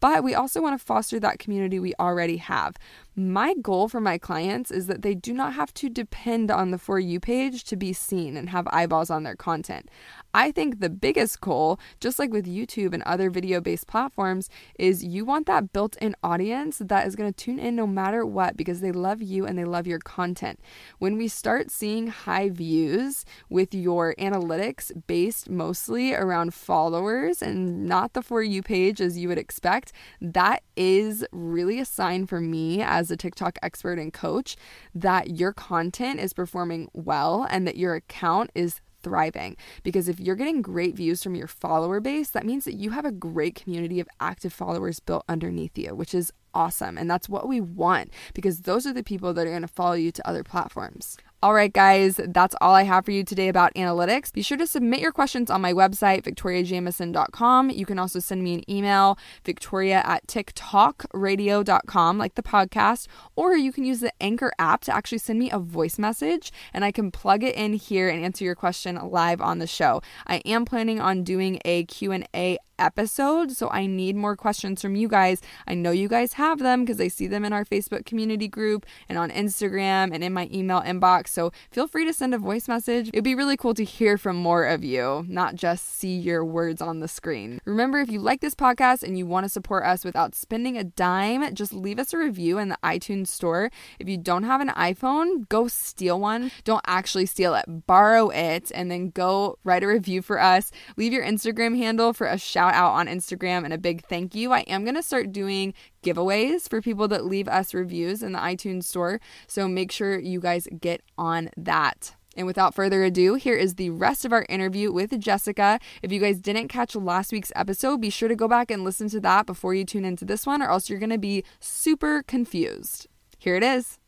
but 0.00 0.22
we 0.22 0.34
also 0.34 0.60
want 0.60 0.78
to 0.78 0.84
foster 0.84 1.18
that 1.20 1.38
community 1.38 1.78
we 1.78 1.94
already 1.98 2.36
have. 2.38 2.76
My 3.14 3.54
goal 3.54 3.88
for 3.88 4.00
my 4.00 4.18
clients 4.18 4.70
is 4.70 4.88
that 4.88 5.02
they 5.02 5.14
do 5.14 5.32
not 5.32 5.54
have 5.54 5.72
to 5.74 5.88
depend 5.88 6.50
on 6.50 6.70
the 6.70 6.78
For 6.78 6.98
You 6.98 7.18
page 7.18 7.64
to 7.64 7.76
be 7.76 7.92
seen 7.92 8.36
and 8.36 8.50
have 8.50 8.68
eyeballs 8.70 9.10
on 9.10 9.22
their 9.22 9.36
content. 9.36 9.88
I 10.36 10.52
think 10.52 10.80
the 10.80 10.90
biggest 10.90 11.40
goal, 11.40 11.80
just 11.98 12.18
like 12.18 12.30
with 12.30 12.44
YouTube 12.44 12.92
and 12.92 13.02
other 13.04 13.30
video 13.30 13.58
based 13.62 13.86
platforms, 13.86 14.50
is 14.78 15.02
you 15.02 15.24
want 15.24 15.46
that 15.46 15.72
built 15.72 15.96
in 15.96 16.14
audience 16.22 16.76
that 16.76 17.06
is 17.06 17.16
going 17.16 17.32
to 17.32 17.44
tune 17.44 17.58
in 17.58 17.74
no 17.74 17.86
matter 17.86 18.26
what 18.26 18.54
because 18.54 18.82
they 18.82 18.92
love 18.92 19.22
you 19.22 19.46
and 19.46 19.58
they 19.58 19.64
love 19.64 19.86
your 19.86 19.98
content. 19.98 20.60
When 20.98 21.16
we 21.16 21.26
start 21.26 21.70
seeing 21.70 22.08
high 22.08 22.50
views 22.50 23.24
with 23.48 23.72
your 23.72 24.14
analytics 24.16 24.92
based 25.06 25.48
mostly 25.48 26.12
around 26.12 26.52
followers 26.52 27.40
and 27.40 27.86
not 27.86 28.12
the 28.12 28.20
For 28.20 28.42
You 28.42 28.62
page 28.62 29.00
as 29.00 29.16
you 29.16 29.28
would 29.28 29.38
expect, 29.38 29.94
that 30.20 30.62
is 30.76 31.24
really 31.32 31.80
a 31.80 31.86
sign 31.86 32.26
for 32.26 32.42
me 32.42 32.82
as 32.82 33.10
a 33.10 33.16
TikTok 33.16 33.58
expert 33.62 33.98
and 33.98 34.12
coach 34.12 34.54
that 34.94 35.38
your 35.38 35.54
content 35.54 36.20
is 36.20 36.34
performing 36.34 36.90
well 36.92 37.46
and 37.48 37.66
that 37.66 37.78
your 37.78 37.94
account 37.94 38.50
is 38.54 38.82
thriving. 39.06 39.56
Because 39.84 40.08
if 40.08 40.18
you're 40.18 40.34
getting 40.34 40.60
great 40.60 40.96
views 40.96 41.22
from 41.22 41.36
your 41.36 41.46
follower 41.46 42.00
base, 42.00 42.30
that 42.30 42.44
means 42.44 42.64
that 42.64 42.74
you 42.74 42.90
have 42.90 43.04
a 43.04 43.12
great 43.12 43.54
community 43.54 44.00
of 44.00 44.08
active 44.18 44.52
followers 44.52 44.98
built 44.98 45.24
underneath 45.28 45.78
you, 45.78 45.94
which 45.94 46.12
is 46.12 46.32
awesome. 46.54 46.98
And 46.98 47.08
that's 47.08 47.28
what 47.28 47.46
we 47.46 47.60
want 47.60 48.10
because 48.34 48.62
those 48.62 48.84
are 48.84 48.92
the 48.92 49.04
people 49.04 49.32
that 49.32 49.46
are 49.46 49.50
going 49.50 49.62
to 49.62 49.68
follow 49.68 49.92
you 49.92 50.10
to 50.10 50.28
other 50.28 50.42
platforms. 50.42 51.16
All 51.46 51.54
right, 51.54 51.72
guys, 51.72 52.18
that's 52.30 52.56
all 52.60 52.74
I 52.74 52.82
have 52.82 53.04
for 53.04 53.12
you 53.12 53.22
today 53.22 53.46
about 53.46 53.72
analytics. 53.74 54.32
Be 54.32 54.42
sure 54.42 54.58
to 54.58 54.66
submit 54.66 54.98
your 54.98 55.12
questions 55.12 55.48
on 55.48 55.60
my 55.60 55.72
website, 55.72 56.24
victoriajameson.com. 56.24 57.70
You 57.70 57.86
can 57.86 58.00
also 58.00 58.18
send 58.18 58.42
me 58.42 58.54
an 58.54 58.68
email, 58.68 59.16
victoria 59.44 60.02
at 60.04 60.26
tiktokradio.com, 60.26 62.18
like 62.18 62.34
the 62.34 62.42
podcast, 62.42 63.06
or 63.36 63.56
you 63.56 63.70
can 63.70 63.84
use 63.84 64.00
the 64.00 64.12
Anchor 64.20 64.50
app 64.58 64.80
to 64.86 64.92
actually 64.92 65.18
send 65.18 65.38
me 65.38 65.48
a 65.52 65.60
voice 65.60 66.00
message 66.00 66.50
and 66.74 66.84
I 66.84 66.90
can 66.90 67.12
plug 67.12 67.44
it 67.44 67.54
in 67.54 67.74
here 67.74 68.08
and 68.08 68.24
answer 68.24 68.44
your 68.44 68.56
question 68.56 68.96
live 68.96 69.40
on 69.40 69.60
the 69.60 69.68
show. 69.68 70.02
I 70.26 70.38
am 70.38 70.64
planning 70.64 71.00
on 71.00 71.22
doing 71.22 71.60
a 71.64 71.84
Q&A 71.84 72.58
episode. 72.78 73.52
So 73.52 73.68
I 73.70 73.86
need 73.86 74.16
more 74.16 74.36
questions 74.36 74.82
from 74.82 74.96
you 74.96 75.08
guys. 75.08 75.40
I 75.66 75.74
know 75.74 75.90
you 75.90 76.08
guys 76.08 76.34
have 76.34 76.58
them 76.58 76.84
because 76.84 77.00
I 77.00 77.08
see 77.08 77.26
them 77.26 77.44
in 77.44 77.52
our 77.52 77.64
Facebook 77.64 78.04
community 78.06 78.48
group 78.48 78.86
and 79.08 79.18
on 79.18 79.30
Instagram 79.30 80.12
and 80.12 80.22
in 80.22 80.32
my 80.32 80.48
email 80.52 80.80
inbox. 80.82 81.28
So 81.28 81.52
feel 81.70 81.88
free 81.88 82.04
to 82.04 82.12
send 82.12 82.34
a 82.34 82.38
voice 82.38 82.68
message. 82.68 83.08
It'd 83.08 83.24
be 83.24 83.34
really 83.34 83.56
cool 83.56 83.74
to 83.74 83.84
hear 83.84 84.18
from 84.18 84.36
more 84.36 84.64
of 84.64 84.84
you, 84.84 85.24
not 85.28 85.54
just 85.54 85.98
see 85.98 86.16
your 86.16 86.44
words 86.44 86.80
on 86.80 87.00
the 87.00 87.08
screen. 87.08 87.60
Remember, 87.64 87.98
if 87.98 88.10
you 88.10 88.20
like 88.20 88.40
this 88.40 88.54
podcast 88.54 89.02
and 89.02 89.16
you 89.16 89.26
want 89.26 89.44
to 89.44 89.50
support 89.50 89.84
us 89.84 90.04
without 90.04 90.34
spending 90.34 90.76
a 90.76 90.84
dime, 90.84 91.54
just 91.54 91.72
leave 91.72 91.98
us 91.98 92.12
a 92.12 92.18
review 92.18 92.58
in 92.58 92.68
the 92.68 92.78
iTunes 92.82 93.28
store. 93.28 93.70
If 93.98 94.08
you 94.08 94.16
don't 94.16 94.44
have 94.44 94.60
an 94.60 94.68
iPhone, 94.70 95.48
go 95.48 95.68
steal 95.68 96.20
one. 96.20 96.50
Don't 96.64 96.84
actually 96.86 97.26
steal 97.26 97.54
it, 97.54 97.86
borrow 97.86 98.28
it, 98.30 98.70
and 98.74 98.90
then 98.90 99.10
go 99.10 99.58
write 99.64 99.82
a 99.82 99.86
review 99.86 100.22
for 100.22 100.40
us. 100.40 100.70
Leave 100.96 101.12
your 101.12 101.24
Instagram 101.24 101.76
handle 101.76 102.12
for 102.12 102.26
a 102.26 102.38
shout 102.38 102.65
shout 102.66 102.74
out 102.74 102.92
on 102.94 103.06
Instagram 103.06 103.64
and 103.64 103.72
a 103.72 103.78
big 103.78 104.04
thank 104.04 104.34
you. 104.34 104.52
I 104.52 104.60
am 104.60 104.84
going 104.84 104.96
to 104.96 105.02
start 105.02 105.32
doing 105.32 105.74
giveaways 106.02 106.68
for 106.68 106.82
people 106.82 107.08
that 107.08 107.24
leave 107.24 107.48
us 107.48 107.74
reviews 107.74 108.22
in 108.22 108.32
the 108.32 108.38
iTunes 108.38 108.84
store. 108.84 109.20
So 109.46 109.68
make 109.68 109.92
sure 109.92 110.18
you 110.18 110.40
guys 110.40 110.66
get 110.80 111.02
on 111.16 111.50
that. 111.56 112.16
And 112.36 112.46
without 112.46 112.74
further 112.74 113.02
ado, 113.04 113.34
here 113.34 113.56
is 113.56 113.76
the 113.76 113.90
rest 113.90 114.24
of 114.24 114.32
our 114.32 114.44
interview 114.48 114.92
with 114.92 115.18
Jessica. 115.20 115.78
If 116.02 116.12
you 116.12 116.20
guys 116.20 116.38
didn't 116.40 116.68
catch 116.68 116.94
last 116.94 117.32
week's 117.32 117.52
episode, 117.56 118.00
be 118.00 118.10
sure 118.10 118.28
to 118.28 118.36
go 118.36 118.48
back 118.48 118.70
and 118.70 118.84
listen 118.84 119.08
to 119.10 119.20
that 119.20 119.46
before 119.46 119.72
you 119.72 119.84
tune 119.84 120.04
into 120.04 120.24
this 120.24 120.44
one, 120.44 120.60
or 120.60 120.68
else 120.68 120.90
you're 120.90 120.98
going 120.98 121.10
to 121.10 121.18
be 121.18 121.44
super 121.60 122.22
confused. 122.22 123.06
Here 123.38 123.56
it 123.56 123.62
is. 123.62 123.98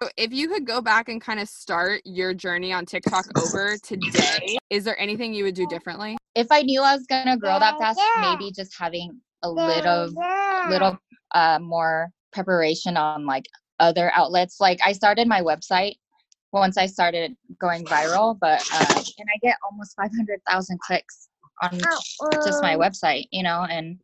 So, 0.00 0.08
if 0.16 0.32
you 0.32 0.48
could 0.48 0.66
go 0.66 0.80
back 0.80 1.08
and 1.08 1.20
kind 1.20 1.38
of 1.38 1.48
start 1.48 2.00
your 2.04 2.32
journey 2.32 2.72
on 2.72 2.86
TikTok 2.86 3.26
over 3.44 3.76
today, 3.82 4.56
is 4.70 4.84
there 4.84 4.98
anything 4.98 5.34
you 5.34 5.44
would 5.44 5.54
do 5.54 5.66
differently? 5.66 6.16
If 6.34 6.46
I 6.50 6.62
knew 6.62 6.80
I 6.82 6.94
was 6.94 7.06
gonna 7.06 7.36
grow 7.36 7.58
that 7.58 7.78
fast, 7.78 8.00
maybe 8.20 8.50
just 8.52 8.74
having 8.78 9.20
a 9.42 9.50
little, 9.50 10.10
little 10.70 10.98
uh, 11.34 11.58
more 11.60 12.10
preparation 12.32 12.96
on 12.96 13.26
like 13.26 13.44
other 13.80 14.10
outlets. 14.14 14.60
Like 14.60 14.78
I 14.84 14.92
started 14.92 15.28
my 15.28 15.42
website 15.42 15.96
once 16.52 16.76
I 16.76 16.86
started 16.86 17.34
going 17.60 17.84
viral, 17.84 18.38
but 18.40 18.66
uh, 18.72 18.94
and 19.18 19.28
I 19.34 19.38
get 19.42 19.56
almost 19.70 19.94
five 19.96 20.10
hundred 20.16 20.40
thousand 20.48 20.78
clicks 20.80 21.28
on 21.62 21.78
just 22.44 22.62
my 22.62 22.76
website, 22.76 23.26
you 23.30 23.42
know, 23.42 23.66
and 23.68 23.98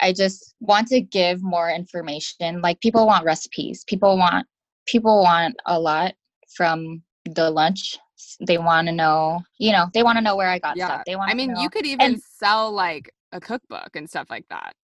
I 0.00 0.12
just 0.12 0.54
want 0.60 0.88
to 0.88 1.00
give 1.00 1.42
more 1.42 1.70
information. 1.70 2.60
Like 2.60 2.80
people 2.80 3.06
want 3.06 3.24
recipes, 3.24 3.84
people 3.84 4.16
want 4.16 4.46
people 4.86 5.22
want 5.22 5.56
a 5.66 5.78
lot 5.78 6.14
from 6.54 7.02
the 7.24 7.50
lunch 7.50 7.98
they 8.46 8.58
want 8.58 8.88
to 8.88 8.92
know, 8.92 9.40
you 9.58 9.72
know, 9.72 9.86
they 9.94 10.02
want 10.02 10.18
to 10.18 10.22
know 10.22 10.36
where 10.36 10.48
I 10.48 10.58
got 10.58 10.76
yeah. 10.76 10.86
stuff. 10.86 11.02
They 11.06 11.16
want 11.16 11.30
I 11.30 11.34
mean, 11.34 11.54
you 11.56 11.68
could 11.70 11.86
even 11.86 12.14
and, 12.14 12.22
sell 12.22 12.72
like 12.72 13.12
a 13.32 13.40
cookbook 13.40 13.90
and 13.94 14.08
stuff 14.08 14.28
like 14.30 14.46
that. 14.50 14.74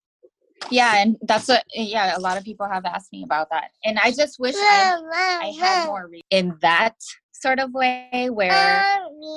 Yeah, 0.70 0.96
and 0.96 1.16
that's 1.22 1.48
a 1.48 1.62
yeah, 1.72 2.16
a 2.16 2.20
lot 2.20 2.36
of 2.36 2.44
people 2.44 2.68
have 2.68 2.84
asked 2.84 3.12
me 3.12 3.22
about 3.22 3.48
that. 3.50 3.70
And 3.84 3.98
I 3.98 4.10
just 4.10 4.38
wish 4.38 4.56
I, 4.56 5.00
I 5.40 5.52
had 5.58 5.86
more 5.86 6.08
re- 6.08 6.22
in 6.30 6.56
that 6.62 6.96
sort 7.32 7.60
of 7.60 7.72
way 7.72 8.28
where 8.30 8.84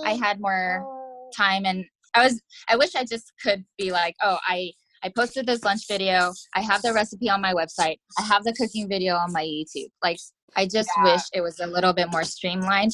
I 0.03 0.13
had 0.13 0.39
more 0.39 1.29
time 1.35 1.65
and 1.65 1.85
I 2.13 2.23
was 2.23 2.41
I 2.67 2.75
wish 2.75 2.95
I 2.95 3.05
just 3.05 3.31
could 3.41 3.63
be 3.77 3.91
like, 3.91 4.15
"Oh, 4.21 4.37
I 4.47 4.73
I 5.03 5.09
posted 5.15 5.45
this 5.47 5.63
lunch 5.63 5.87
video. 5.87 6.33
I 6.55 6.61
have 6.61 6.81
the 6.81 6.93
recipe 6.93 7.29
on 7.29 7.41
my 7.41 7.53
website. 7.53 7.97
I 8.17 8.23
have 8.23 8.43
the 8.43 8.53
cooking 8.53 8.87
video 8.87 9.15
on 9.15 9.31
my 9.31 9.43
YouTube." 9.43 9.89
Like 10.03 10.17
I 10.55 10.65
just 10.65 10.89
yeah. 10.97 11.13
wish 11.13 11.21
it 11.33 11.41
was 11.41 11.59
a 11.59 11.67
little 11.67 11.93
bit 11.93 12.11
more 12.11 12.23
streamlined. 12.23 12.91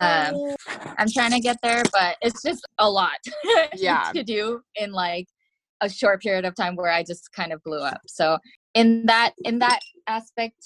Um, 0.00 0.54
I'm 0.98 1.08
trying 1.12 1.32
to 1.32 1.40
get 1.40 1.58
there, 1.62 1.82
but 1.92 2.16
it's 2.20 2.42
just 2.42 2.66
a 2.78 2.88
lot 2.88 3.18
yeah. 3.74 4.10
to 4.14 4.22
do 4.22 4.62
in 4.76 4.92
like 4.92 5.26
a 5.80 5.88
short 5.88 6.22
period 6.22 6.44
of 6.44 6.54
time 6.54 6.76
where 6.76 6.90
I 6.90 7.02
just 7.02 7.30
kind 7.32 7.52
of 7.52 7.62
blew 7.62 7.80
up. 7.80 8.00
So 8.06 8.38
in 8.74 9.06
that 9.06 9.32
in 9.44 9.58
that 9.60 9.80
aspect, 10.06 10.56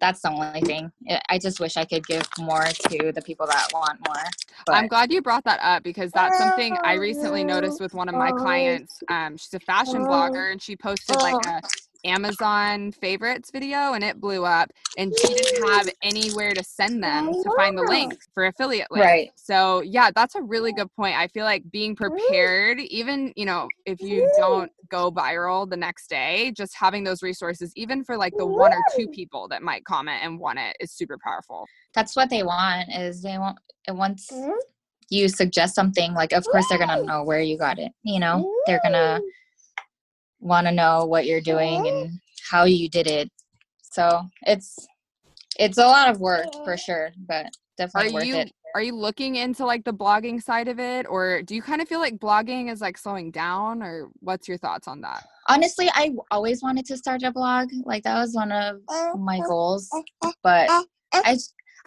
that's 0.00 0.20
the 0.20 0.30
only 0.30 0.60
thing. 0.60 0.90
I 1.28 1.38
just 1.38 1.60
wish 1.60 1.76
I 1.76 1.84
could 1.84 2.06
give 2.06 2.22
more 2.38 2.64
to 2.64 3.12
the 3.12 3.22
people 3.22 3.46
that 3.46 3.68
want 3.72 3.98
more. 4.06 4.22
But. 4.66 4.76
I'm 4.76 4.88
glad 4.88 5.12
you 5.12 5.20
brought 5.20 5.44
that 5.44 5.60
up 5.62 5.82
because 5.82 6.10
that's 6.12 6.38
something 6.38 6.76
I 6.84 6.94
recently 6.94 7.44
noticed 7.44 7.80
with 7.80 7.94
one 7.94 8.08
of 8.08 8.14
my 8.14 8.30
clients. 8.32 9.02
Um, 9.08 9.36
she's 9.36 9.52
a 9.54 9.60
fashion 9.60 10.04
blogger 10.04 10.52
and 10.52 10.62
she 10.62 10.76
posted 10.76 11.16
like 11.16 11.46
a 11.46 11.60
Amazon 12.04 12.92
favorites 12.92 13.50
video 13.50 13.94
and 13.94 14.04
it 14.04 14.20
blew 14.20 14.44
up 14.44 14.70
and 14.98 15.12
she 15.18 15.34
didn't 15.34 15.68
have 15.68 15.88
anywhere 16.02 16.52
to 16.52 16.62
send 16.62 17.02
them 17.02 17.32
to 17.32 17.50
find 17.56 17.76
the 17.76 17.82
link 17.82 18.14
for 18.34 18.46
affiliate 18.46 18.90
links. 18.90 19.04
Right. 19.04 19.30
So 19.36 19.80
yeah, 19.82 20.10
that's 20.14 20.34
a 20.34 20.42
really 20.42 20.72
good 20.72 20.94
point. 20.94 21.16
I 21.16 21.28
feel 21.28 21.44
like 21.44 21.70
being 21.70 21.96
prepared, 21.96 22.80
even, 22.80 23.32
you 23.36 23.46
know, 23.46 23.68
if 23.86 24.00
you 24.00 24.30
don't 24.36 24.70
go 24.90 25.10
viral 25.10 25.68
the 25.68 25.76
next 25.76 26.08
day, 26.08 26.52
just 26.56 26.74
having 26.74 27.04
those 27.04 27.22
resources, 27.22 27.72
even 27.74 28.04
for 28.04 28.16
like 28.16 28.34
the 28.36 28.46
one 28.46 28.72
or 28.72 28.82
two 28.94 29.08
people 29.08 29.48
that 29.48 29.62
might 29.62 29.84
comment 29.84 30.20
and 30.22 30.38
want 30.38 30.58
it 30.58 30.76
is 30.80 30.92
super 30.92 31.18
powerful. 31.24 31.66
That's 31.94 32.16
what 32.16 32.30
they 32.30 32.42
want 32.42 32.90
is 32.92 33.22
they 33.22 33.38
want 33.38 33.58
once 33.88 34.30
you 35.10 35.28
suggest 35.28 35.74
something, 35.74 36.14
like 36.14 36.32
of 36.32 36.44
course 36.44 36.66
they're 36.68 36.78
gonna 36.78 37.02
know 37.02 37.22
where 37.24 37.40
you 37.40 37.58
got 37.58 37.78
it. 37.78 37.92
You 38.02 38.20
know, 38.20 38.52
they're 38.66 38.80
gonna 38.82 39.20
want 40.44 40.66
to 40.66 40.72
know 40.72 41.06
what 41.06 41.26
you're 41.26 41.40
doing 41.40 41.88
and 41.88 42.20
how 42.50 42.64
you 42.64 42.88
did 42.88 43.06
it. 43.06 43.30
So 43.80 44.22
it's 44.42 44.86
it's 45.58 45.78
a 45.78 45.86
lot 45.86 46.10
of 46.10 46.20
work 46.20 46.46
for 46.64 46.76
sure, 46.76 47.12
but 47.26 47.46
definitely 47.78 48.10
are 48.10 48.14
worth 48.14 48.24
you, 48.24 48.36
it. 48.36 48.52
Are 48.74 48.82
you 48.82 48.94
looking 48.94 49.36
into 49.36 49.64
like 49.64 49.84
the 49.84 49.92
blogging 49.92 50.42
side 50.42 50.68
of 50.68 50.78
it, 50.78 51.06
or 51.08 51.42
do 51.42 51.54
you 51.54 51.62
kind 51.62 51.80
of 51.80 51.88
feel 51.88 52.00
like 52.00 52.18
blogging 52.18 52.70
is 52.70 52.80
like 52.80 52.98
slowing 52.98 53.30
down, 53.30 53.82
or 53.82 54.10
what's 54.20 54.46
your 54.46 54.58
thoughts 54.58 54.86
on 54.86 55.00
that? 55.00 55.24
Honestly, 55.48 55.88
I 55.94 56.12
always 56.30 56.62
wanted 56.62 56.84
to 56.86 56.96
start 56.96 57.22
a 57.22 57.30
blog. 57.30 57.70
Like 57.84 58.02
that 58.02 58.18
was 58.18 58.34
one 58.34 58.52
of 58.52 58.80
uh, 58.88 59.16
my 59.16 59.38
uh, 59.38 59.46
goals, 59.46 59.88
uh, 60.22 60.32
but 60.42 60.68
I 61.12 61.38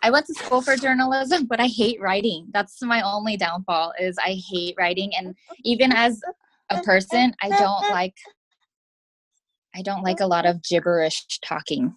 I 0.01 0.11
went 0.11 0.25
to 0.27 0.33
school 0.33 0.61
for 0.61 0.75
journalism, 0.77 1.45
but 1.45 1.59
I 1.59 1.67
hate 1.67 1.99
writing. 2.01 2.47
That's 2.53 2.81
my 2.81 3.01
only 3.01 3.35
downfall 3.35 3.93
is 3.99 4.17
I 4.17 4.39
hate 4.49 4.75
writing 4.77 5.11
and 5.15 5.35
even 5.63 5.91
as 5.91 6.21
a 6.69 6.81
person, 6.83 7.33
I 7.41 7.49
don't 7.49 7.91
like 7.91 8.15
I 9.77 9.81
don't 9.81 10.03
like 10.03 10.19
a 10.19 10.27
lot 10.27 10.45
of 10.45 10.63
gibberish 10.63 11.23
talking. 11.43 11.95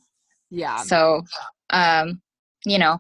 Yeah. 0.50 0.78
So, 0.78 1.22
um, 1.70 2.20
you 2.66 2.78
know, 2.78 2.98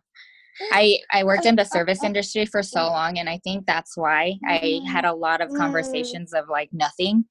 I 0.72 0.98
I 1.12 1.24
worked 1.24 1.46
in 1.46 1.56
the 1.56 1.64
service 1.64 2.02
industry 2.02 2.46
for 2.46 2.62
so 2.62 2.82
long, 2.86 3.18
and 3.18 3.28
I 3.28 3.40
think 3.44 3.66
that's 3.66 3.96
why 3.96 4.34
I 4.46 4.80
had 4.86 5.04
a 5.04 5.12
lot 5.12 5.40
of 5.40 5.50
conversations 5.50 6.32
of 6.32 6.48
like 6.48 6.70
nothing. 6.72 7.24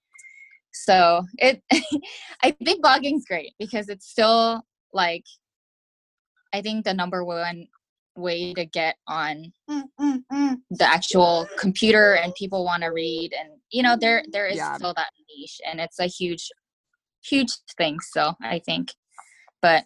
So 0.71 1.23
it, 1.37 1.61
I 2.43 2.51
think 2.63 2.83
blogging's 2.83 3.25
great 3.25 3.53
because 3.57 3.89
it's 3.89 4.07
still 4.07 4.61
like, 4.93 5.23
I 6.53 6.61
think 6.61 6.85
the 6.85 6.93
number 6.93 7.23
one 7.23 7.67
way 8.15 8.53
to 8.53 8.65
get 8.65 8.95
on 9.07 9.51
the 9.67 10.61
actual 10.81 11.47
computer 11.57 12.15
and 12.15 12.33
people 12.35 12.65
want 12.65 12.83
to 12.83 12.89
read 12.89 13.31
and 13.39 13.49
you 13.71 13.81
know 13.81 13.95
there 13.99 14.23
there 14.31 14.47
is 14.47 14.57
yeah. 14.57 14.75
still 14.75 14.93
that 14.93 15.07
niche 15.37 15.61
and 15.65 15.79
it's 15.79 15.99
a 15.99 16.05
huge 16.05 16.49
huge 17.23 17.51
thing 17.77 17.97
so 18.13 18.33
i 18.41 18.59
think. 18.59 18.93
But 19.61 19.85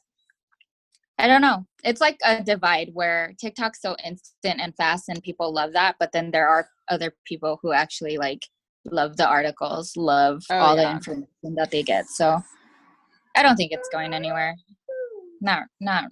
i 1.17 1.27
don't 1.27 1.41
know. 1.41 1.65
It's 1.83 2.01
like 2.01 2.17
a 2.23 2.43
divide 2.43 2.89
where 2.93 3.33
tiktok's 3.43 3.81
so 3.81 3.95
instant 4.03 4.61
and 4.61 4.75
fast 4.75 5.09
and 5.09 5.21
people 5.23 5.53
love 5.53 5.73
that 5.73 5.95
but 5.99 6.11
then 6.11 6.31
there 6.31 6.47
are 6.47 6.67
other 6.89 7.13
people 7.25 7.59
who 7.61 7.71
actually 7.71 8.17
like 8.17 8.41
love 8.85 9.15
the 9.17 9.27
articles 9.27 9.95
love 9.95 10.43
oh, 10.49 10.57
all 10.57 10.75
yeah. 10.75 10.83
the 10.83 10.91
information 10.91 11.55
that 11.55 11.71
they 11.71 11.83
get. 11.83 12.07
So 12.07 12.41
i 13.35 13.43
don't 13.43 13.55
think 13.55 13.71
it's 13.71 13.89
going 13.89 14.13
anywhere. 14.13 14.55
Not 15.41 15.63
not 15.79 16.05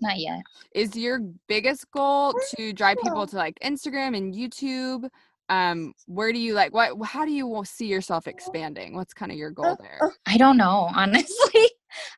not 0.00 0.18
yet. 0.18 0.40
Is 0.74 0.96
your 0.96 1.20
biggest 1.46 1.90
goal 1.90 2.34
to 2.56 2.72
drive 2.72 2.96
people 3.02 3.26
to 3.26 3.36
like 3.36 3.58
instagram 3.62 4.16
and 4.16 4.34
youtube 4.34 5.08
um 5.50 5.92
where 6.06 6.32
do 6.32 6.38
you 6.38 6.54
like 6.54 6.72
what 6.72 6.94
how 7.04 7.24
do 7.24 7.32
you 7.32 7.62
see 7.66 7.86
yourself 7.86 8.26
expanding? 8.26 8.94
What's 8.94 9.12
kind 9.12 9.30
of 9.30 9.36
your 9.36 9.50
goal 9.50 9.76
there? 9.78 10.12
i 10.26 10.38
don't 10.38 10.56
know 10.56 10.88
honestly. 10.94 11.68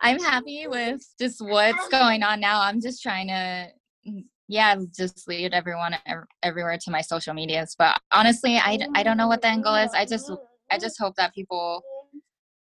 I'm 0.02 0.18
happy 0.20 0.66
with 0.68 1.02
just 1.18 1.40
what's 1.40 1.88
going 1.88 2.22
on 2.22 2.40
now. 2.40 2.60
I'm 2.60 2.78
just 2.80 3.02
trying 3.02 3.28
to 3.28 3.68
mm, 4.06 4.24
yeah 4.48 4.76
just 4.94 5.26
lead 5.26 5.54
everyone 5.54 5.96
everywhere 6.42 6.76
to 6.76 6.90
my 6.90 7.00
social 7.00 7.32
medias 7.32 7.74
but 7.78 7.98
honestly 8.12 8.56
i, 8.56 8.78
I 8.94 9.02
don't 9.02 9.16
know 9.16 9.28
what 9.28 9.40
the 9.40 9.48
end 9.48 9.64
goal 9.64 9.76
is. 9.76 9.90
I 9.94 10.04
just 10.04 10.30
i 10.70 10.78
just 10.78 10.98
hope 11.00 11.16
that 11.16 11.34
people 11.34 11.82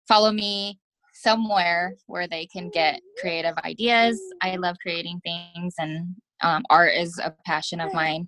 follow 0.07 0.31
me 0.31 0.79
somewhere 1.13 1.95
where 2.07 2.27
they 2.27 2.47
can 2.47 2.69
get 2.69 2.99
creative 3.19 3.55
ideas. 3.65 4.19
I 4.41 4.55
love 4.55 4.77
creating 4.81 5.19
things 5.23 5.75
and 5.77 6.15
um, 6.41 6.63
art 6.69 6.93
is 6.95 7.19
a 7.23 7.33
passion 7.45 7.79
of 7.79 7.93
mine 7.93 8.27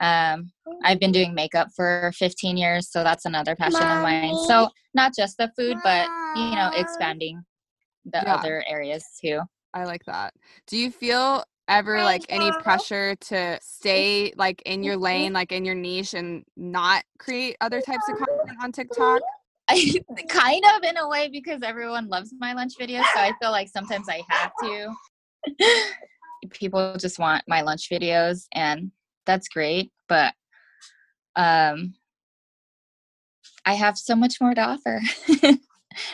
um, 0.00 0.50
I've 0.84 1.00
been 1.00 1.12
doing 1.12 1.34
makeup 1.34 1.68
for 1.74 2.12
15 2.16 2.56
years, 2.56 2.90
so 2.90 3.02
that's 3.02 3.24
another 3.24 3.56
passion 3.56 3.80
Mommy. 3.80 3.96
of 3.96 4.02
mine. 4.02 4.46
So 4.46 4.68
not 4.94 5.12
just 5.16 5.36
the 5.38 5.50
food, 5.56 5.76
but 5.82 6.08
you 6.36 6.54
know, 6.54 6.70
expanding 6.74 7.42
the 8.04 8.22
yeah. 8.24 8.34
other 8.34 8.64
areas 8.68 9.04
too. 9.20 9.40
I 9.74 9.84
like 9.84 10.04
that. 10.06 10.34
Do 10.66 10.76
you 10.76 10.90
feel 10.90 11.44
ever 11.68 12.02
like 12.02 12.24
any 12.28 12.50
pressure 12.62 13.16
to 13.16 13.58
stay 13.60 14.32
like 14.36 14.62
in 14.64 14.82
your 14.82 14.96
lane, 14.96 15.32
like 15.32 15.52
in 15.52 15.64
your 15.64 15.74
niche 15.74 16.14
and 16.14 16.44
not 16.56 17.04
create 17.18 17.56
other 17.60 17.80
types 17.80 18.08
of 18.08 18.16
content 18.16 18.58
on 18.62 18.72
TikTok? 18.72 19.20
I, 19.68 19.94
kind 20.28 20.62
of 20.76 20.84
in 20.84 20.96
a 20.96 21.08
way 21.08 21.28
because 21.28 21.62
everyone 21.62 22.08
loves 22.08 22.32
my 22.38 22.52
lunch 22.52 22.74
videos, 22.80 23.04
so 23.14 23.20
I 23.20 23.32
feel 23.40 23.50
like 23.50 23.68
sometimes 23.68 24.08
I 24.08 24.22
have 24.28 24.52
to. 24.62 24.94
People 26.50 26.96
just 26.98 27.18
want 27.18 27.42
my 27.48 27.62
lunch 27.62 27.90
videos 27.90 28.46
and 28.54 28.90
that's 29.26 29.48
great 29.48 29.90
but 30.08 30.32
um 31.36 31.94
i 33.64 33.74
have 33.74 33.98
so 33.98 34.14
much 34.14 34.40
more 34.40 34.54
to 34.54 34.60
offer 34.60 35.00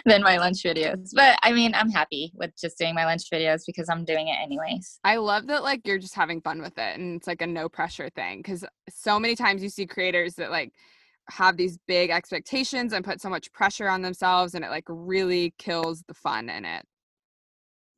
than 0.04 0.22
my 0.22 0.38
lunch 0.38 0.62
videos 0.62 1.10
but 1.14 1.38
i 1.42 1.52
mean 1.52 1.74
i'm 1.74 1.90
happy 1.90 2.32
with 2.34 2.50
just 2.60 2.78
doing 2.78 2.94
my 2.94 3.04
lunch 3.04 3.22
videos 3.32 3.62
because 3.66 3.88
i'm 3.88 4.04
doing 4.04 4.28
it 4.28 4.36
anyways. 4.42 4.98
I 5.04 5.16
love 5.16 5.46
that 5.48 5.62
like 5.62 5.86
you're 5.86 5.98
just 5.98 6.14
having 6.14 6.40
fun 6.40 6.60
with 6.60 6.78
it 6.78 6.98
and 6.98 7.16
it's 7.16 7.26
like 7.26 7.42
a 7.42 7.46
no 7.46 7.68
pressure 7.68 8.08
thing 8.14 8.38
because 8.38 8.64
so 8.88 9.18
many 9.18 9.34
times 9.34 9.62
you 9.62 9.68
see 9.68 9.86
creators 9.86 10.34
that 10.34 10.50
like 10.50 10.72
have 11.30 11.56
these 11.56 11.78
big 11.86 12.10
expectations 12.10 12.92
and 12.92 13.04
put 13.04 13.20
so 13.20 13.28
much 13.28 13.52
pressure 13.52 13.88
on 13.88 14.02
themselves 14.02 14.54
and 14.54 14.64
it 14.64 14.70
like 14.70 14.84
really 14.88 15.54
kills 15.58 16.02
the 16.08 16.14
fun 16.14 16.48
in 16.48 16.64
it. 16.64 16.84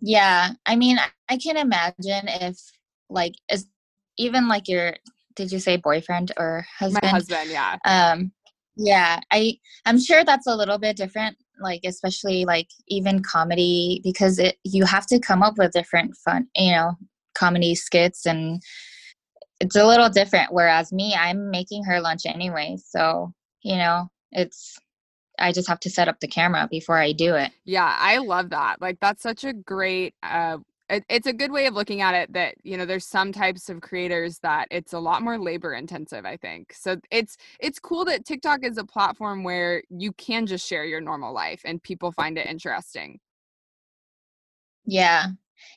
Yeah 0.01 0.51
i 0.67 0.77
mean 0.77 0.99
i 1.29 1.37
can 1.39 1.57
imagine 1.57 2.29
if 2.29 2.59
like 3.09 3.35
as 3.51 3.67
even 4.19 4.49
like 4.49 4.69
your 4.69 4.95
did 5.37 5.51
you 5.51 5.59
say 5.59 5.77
boyfriend 5.77 6.33
or 6.37 6.65
husband? 6.79 7.03
My 7.03 7.09
husband, 7.09 7.51
yeah. 7.51 7.77
Um 7.85 8.33
yeah, 8.77 9.21
I 9.31 9.59
I'm 9.87 10.01
sure 10.01 10.25
that's 10.25 10.47
a 10.47 10.57
little 10.57 10.79
bit 10.79 10.97
different 10.97 11.37
like 11.61 11.81
especially 11.85 12.45
like 12.45 12.69
even 12.89 13.23
comedy 13.23 14.01
because 14.03 14.39
it 14.39 14.57
you 14.65 14.85
have 14.85 15.07
to 15.07 15.21
come 15.21 15.43
up 15.43 15.55
with 15.59 15.73
different 15.73 16.17
fun, 16.17 16.47
you 16.57 16.73
know, 16.73 16.93
comedy 17.35 17.75
skits 17.75 18.27
and 18.27 18.63
it's 19.61 19.77
a 19.77 19.87
little 19.87 20.09
different 20.09 20.53
whereas 20.53 20.93
me 20.93 21.15
I'm 21.15 21.51
making 21.51 21.85
her 21.85 22.01
lunch 22.01 22.27
anyway. 22.27 22.77
So, 22.85 23.33
you 23.63 23.77
know, 23.77 24.09
it's 24.33 24.77
I 25.39 25.53
just 25.53 25.69
have 25.69 25.81
to 25.81 25.91
set 25.91 26.09
up 26.09 26.21
the 26.21 26.29
camera 26.29 26.69
before 26.71 26.99
I 26.99 27.13
do 27.13 27.35
it. 27.35 27.51
Yeah, 27.65 27.97
I 27.99 28.19
love 28.19 28.51
that. 28.51 28.81
Like 28.81 28.99
that's 29.01 29.23
such 29.23 29.45
a 29.45 29.53
great 29.53 30.15
uh 30.23 30.59
it, 30.95 31.05
it's 31.09 31.27
a 31.27 31.33
good 31.33 31.53
way 31.53 31.67
of 31.67 31.75
looking 31.75 32.01
at 32.01 32.15
it 32.15 32.33
that 32.33 32.55
you 32.63 32.77
know 32.77 32.87
there's 32.87 33.07
some 33.07 33.33
types 33.33 33.69
of 33.69 33.81
creators 33.81 34.39
that 34.41 34.69
it's 34.71 34.93
a 34.93 34.99
lot 34.99 35.23
more 35.23 35.39
labor 35.39 35.75
intensive 35.75 36.25
i 36.25 36.37
think. 36.37 36.73
So 36.73 36.97
it's 37.11 37.37
it's 37.61 37.79
cool 37.79 38.05
that 38.07 38.25
tiktok 38.25 38.65
is 38.65 38.79
a 38.79 38.85
platform 38.85 39.45
where 39.45 39.83
you 39.91 40.13
can 40.13 40.47
just 40.47 40.67
share 40.67 40.85
your 40.85 41.01
normal 41.01 41.33
life 41.33 41.63
and 41.65 41.83
people 41.83 42.13
find 42.13 42.39
it 42.39 42.47
interesting. 42.47 43.21
Yeah. 44.87 45.27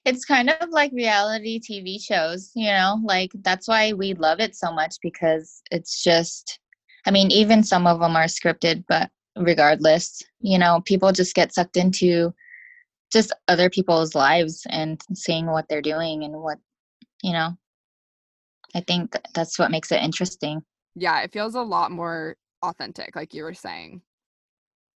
It's 0.05 0.25
kind 0.25 0.49
of 0.49 0.69
like 0.69 0.91
reality 0.91 1.59
TV 1.59 2.01
shows, 2.01 2.51
you 2.55 2.67
know, 2.67 2.99
like 3.03 3.31
that's 3.41 3.67
why 3.67 3.93
we 3.93 4.13
love 4.13 4.39
it 4.39 4.55
so 4.55 4.71
much 4.71 4.95
because 5.01 5.61
it's 5.71 6.03
just, 6.03 6.59
I 7.05 7.11
mean, 7.11 7.31
even 7.31 7.63
some 7.63 7.87
of 7.87 7.99
them 7.99 8.15
are 8.15 8.25
scripted, 8.25 8.83
but 8.89 9.09
regardless, 9.37 10.21
you 10.41 10.57
know, 10.57 10.81
people 10.85 11.11
just 11.11 11.35
get 11.35 11.53
sucked 11.53 11.77
into 11.77 12.33
just 13.11 13.33
other 13.47 13.69
people's 13.69 14.15
lives 14.15 14.65
and 14.69 15.01
seeing 15.13 15.47
what 15.47 15.65
they're 15.69 15.81
doing 15.81 16.23
and 16.23 16.33
what, 16.33 16.57
you 17.23 17.33
know, 17.33 17.57
I 18.75 18.81
think 18.81 19.15
that's 19.33 19.57
what 19.57 19.71
makes 19.71 19.91
it 19.91 20.01
interesting. 20.01 20.61
Yeah, 20.95 21.21
it 21.21 21.31
feels 21.31 21.55
a 21.55 21.61
lot 21.61 21.91
more 21.91 22.35
authentic, 22.63 23.15
like 23.15 23.33
you 23.33 23.43
were 23.43 23.53
saying. 23.53 24.01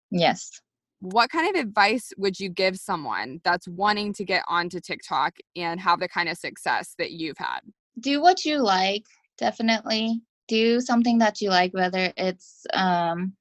Yes 0.09 0.61
what 1.01 1.31
kind 1.31 1.55
of 1.55 1.59
advice 1.59 2.13
would 2.17 2.39
you 2.39 2.47
give 2.47 2.77
someone 2.77 3.41
that's 3.43 3.67
wanting 3.67 4.13
to 4.13 4.23
get 4.23 4.43
onto 4.47 4.79
TikTok 4.79 5.33
and 5.55 5.79
have 5.79 5.99
the 5.99 6.07
kind 6.07 6.29
of 6.29 6.37
success 6.37 6.93
that 6.99 7.11
you've 7.11 7.39
had? 7.39 7.61
Do 7.99 8.21
what 8.21 8.45
you 8.45 8.59
like, 8.59 9.03
definitely. 9.37 10.21
Do 10.47 10.79
something 10.79 11.17
that 11.17 11.41
you 11.41 11.49
like, 11.49 11.73
whether 11.73 12.13
it's 12.17 12.65
um, 12.73 13.33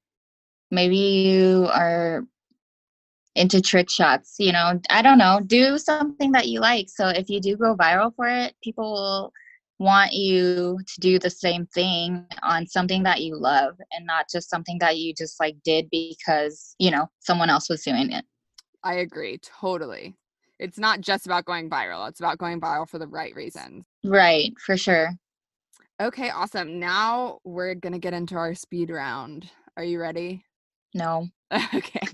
maybe 0.71 0.97
you 0.97 1.69
are 1.71 2.25
into 3.35 3.61
trick 3.61 3.89
shots, 3.89 4.35
you 4.39 4.51
know, 4.51 4.79
I 4.89 5.01
don't 5.01 5.17
know. 5.17 5.39
Do 5.45 5.77
something 5.77 6.31
that 6.33 6.47
you 6.47 6.59
like. 6.59 6.87
So 6.89 7.07
if 7.07 7.29
you 7.29 7.39
do 7.39 7.55
go 7.55 7.75
viral 7.75 8.13
for 8.15 8.27
it, 8.27 8.55
people 8.63 8.91
will 8.93 9.33
want 9.79 10.13
you 10.13 10.77
to 10.85 10.99
do 10.99 11.17
the 11.17 11.29
same 11.29 11.65
thing 11.67 12.25
on 12.43 12.67
something 12.67 13.03
that 13.03 13.21
you 13.21 13.35
love 13.35 13.75
and 13.91 14.05
not 14.05 14.27
just 14.31 14.49
something 14.49 14.77
that 14.79 14.97
you 14.97 15.13
just 15.13 15.39
like 15.39 15.55
did 15.63 15.89
because, 15.89 16.75
you 16.77 16.91
know, 16.91 17.09
someone 17.19 17.49
else 17.49 17.67
was 17.67 17.81
doing 17.81 18.11
it. 18.11 18.23
I 18.83 18.95
agree 18.95 19.39
totally. 19.39 20.15
It's 20.59 20.77
not 20.77 21.01
just 21.01 21.25
about 21.25 21.45
going 21.45 21.69
viral, 21.69 22.07
it's 22.07 22.19
about 22.19 22.37
going 22.37 22.61
viral 22.61 22.87
for 22.87 22.99
the 22.99 23.07
right 23.07 23.35
reasons. 23.35 23.85
Right, 24.03 24.53
for 24.63 24.77
sure. 24.77 25.13
Okay, 25.99 26.29
awesome. 26.29 26.79
Now 26.79 27.39
we're 27.43 27.73
to 27.75 27.97
get 27.97 28.13
into 28.13 28.35
our 28.35 28.53
speed 28.53 28.91
round. 28.91 29.49
Are 29.77 29.83
you 29.83 29.99
ready? 29.99 30.45
No. 30.93 31.27
okay. 31.73 32.07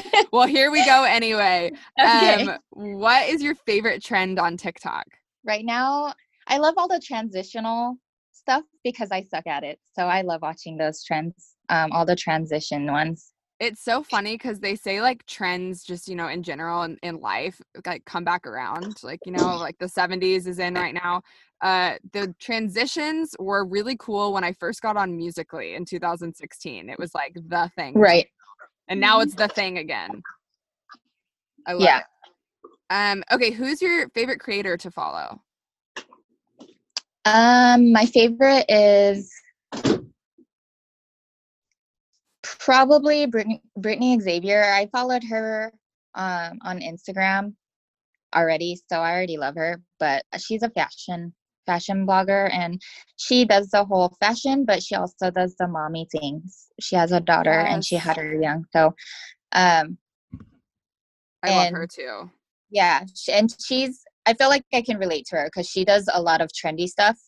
well, 0.32 0.46
here 0.46 0.70
we 0.70 0.84
go 0.84 1.04
anyway. 1.04 1.72
Okay. 1.98 2.42
Um, 2.42 2.58
what 2.70 3.28
is 3.28 3.42
your 3.42 3.54
favorite 3.54 4.02
trend 4.02 4.38
on 4.38 4.56
TikTok? 4.56 5.06
Right 5.44 5.64
now, 5.64 6.14
I 6.46 6.58
love 6.58 6.74
all 6.76 6.88
the 6.88 7.00
transitional 7.04 7.96
stuff 8.32 8.64
because 8.84 9.10
I 9.10 9.22
suck 9.22 9.46
at 9.46 9.64
it. 9.64 9.78
So 9.94 10.06
I 10.06 10.22
love 10.22 10.42
watching 10.42 10.76
those 10.76 11.02
trends, 11.04 11.54
um, 11.68 11.92
all 11.92 12.04
the 12.04 12.16
transition 12.16 12.90
ones. 12.90 13.32
It's 13.60 13.84
so 13.84 14.02
funny 14.02 14.34
because 14.34 14.58
they 14.58 14.74
say 14.74 15.00
like 15.00 15.24
trends 15.26 15.84
just, 15.84 16.08
you 16.08 16.16
know, 16.16 16.26
in 16.26 16.42
general 16.42 16.82
in, 16.82 16.98
in 17.04 17.20
life, 17.20 17.60
like 17.86 18.04
come 18.04 18.24
back 18.24 18.44
around. 18.44 18.96
Like, 19.04 19.20
you 19.24 19.30
know, 19.30 19.56
like 19.56 19.78
the 19.78 19.86
70s 19.86 20.48
is 20.48 20.58
in 20.58 20.74
right 20.74 20.94
now. 20.94 21.22
Uh, 21.60 21.94
the 22.12 22.34
transitions 22.40 23.36
were 23.38 23.64
really 23.64 23.96
cool 24.00 24.32
when 24.32 24.42
I 24.42 24.52
first 24.52 24.82
got 24.82 24.96
on 24.96 25.16
Musical.ly 25.16 25.76
in 25.76 25.84
2016. 25.84 26.88
It 26.88 26.98
was 26.98 27.14
like 27.14 27.34
the 27.34 27.70
thing. 27.76 27.94
Right. 27.94 28.26
And 28.88 29.00
now 29.00 29.20
it's 29.20 29.34
the 29.34 29.48
thing 29.48 29.78
again. 29.78 30.22
I 31.66 31.72
love 31.72 31.82
yeah. 31.82 31.98
it. 32.00 32.04
Um, 32.90 33.24
okay, 33.32 33.50
who's 33.50 33.80
your 33.80 34.08
favorite 34.10 34.40
creator 34.40 34.76
to 34.76 34.90
follow? 34.90 35.40
Um, 37.24 37.92
my 37.92 38.04
favorite 38.06 38.66
is 38.68 39.32
probably 42.42 43.26
Brittany, 43.26 43.62
Brittany 43.76 44.20
Xavier. 44.20 44.64
I 44.64 44.86
followed 44.86 45.22
her 45.24 45.72
um, 46.14 46.58
on 46.62 46.80
Instagram 46.80 47.54
already, 48.34 48.78
so 48.90 48.98
I 48.98 49.12
already 49.12 49.36
love 49.36 49.54
her. 49.54 49.80
But 49.98 50.24
she's 50.38 50.62
a 50.62 50.70
fashion 50.70 51.32
fashion 51.66 52.06
blogger, 52.06 52.52
and 52.52 52.80
she 53.16 53.44
does 53.44 53.68
the 53.68 53.84
whole 53.84 54.16
fashion, 54.20 54.64
but 54.64 54.82
she 54.82 54.94
also 54.94 55.30
does 55.30 55.54
the 55.56 55.68
mommy 55.68 56.06
things. 56.10 56.68
She 56.80 56.96
has 56.96 57.12
a 57.12 57.20
daughter, 57.20 57.52
yes. 57.52 57.72
and 57.72 57.84
she 57.84 57.96
had 57.96 58.16
her 58.16 58.34
young, 58.34 58.64
so 58.72 58.94
um, 59.52 59.98
I 61.42 61.50
and, 61.50 61.56
love 61.56 61.72
her 61.72 61.86
too. 61.86 62.30
Yeah, 62.70 63.04
and 63.30 63.54
she's 63.64 64.02
I 64.26 64.34
feel 64.34 64.48
like 64.48 64.64
I 64.72 64.82
can 64.82 64.98
relate 64.98 65.26
to 65.26 65.36
her 65.36 65.44
because 65.46 65.68
she 65.68 65.84
does 65.84 66.08
a 66.12 66.22
lot 66.22 66.40
of 66.40 66.50
trendy 66.50 66.86
stuff, 66.86 67.18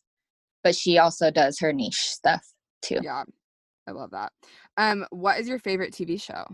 but 0.62 0.74
she 0.74 0.98
also 0.98 1.30
does 1.30 1.58
her 1.58 1.72
niche 1.72 2.00
stuff 2.00 2.42
too. 2.82 3.00
Yeah, 3.02 3.24
I 3.88 3.90
love 3.90 4.10
that. 4.12 4.32
Um, 4.76 5.06
what 5.10 5.40
is 5.40 5.48
your 5.48 5.58
favorite 5.58 5.92
TV 5.92 6.20
show? 6.20 6.44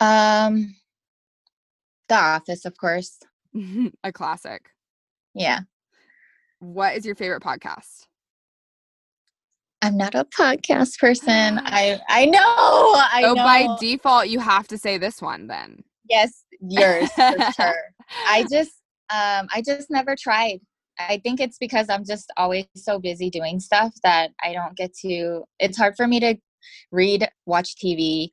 Um, 0.00 0.74
The 2.08 2.14
Office, 2.14 2.64
of 2.64 2.76
course. 2.76 3.18
a 4.04 4.12
classic. 4.12 4.71
Yeah. 5.34 5.60
What 6.60 6.96
is 6.96 7.04
your 7.04 7.14
favorite 7.14 7.42
podcast? 7.42 8.06
I'm 9.82 9.96
not 9.96 10.14
a 10.14 10.24
podcast 10.24 10.98
person. 10.98 11.58
I 11.64 12.00
I 12.08 12.26
know. 12.26 12.40
I 12.40 13.22
oh, 13.24 13.34
know. 13.34 13.42
by 13.42 13.76
default, 13.80 14.28
you 14.28 14.38
have 14.38 14.68
to 14.68 14.78
say 14.78 14.96
this 14.96 15.20
one 15.20 15.48
then. 15.48 15.82
Yes, 16.08 16.44
yours 16.60 17.10
for 17.12 17.52
sure. 17.56 17.82
I 18.28 18.44
just 18.50 18.72
um 19.10 19.48
I 19.52 19.62
just 19.64 19.90
never 19.90 20.14
tried. 20.16 20.60
I 20.98 21.20
think 21.24 21.40
it's 21.40 21.58
because 21.58 21.88
I'm 21.88 22.04
just 22.04 22.30
always 22.36 22.66
so 22.76 22.98
busy 22.98 23.28
doing 23.28 23.58
stuff 23.58 23.92
that 24.04 24.30
I 24.42 24.52
don't 24.52 24.76
get 24.76 24.94
to 24.98 25.42
it's 25.58 25.76
hard 25.76 25.94
for 25.96 26.06
me 26.06 26.20
to 26.20 26.36
read, 26.92 27.28
watch 27.46 27.74
TV, 27.76 28.30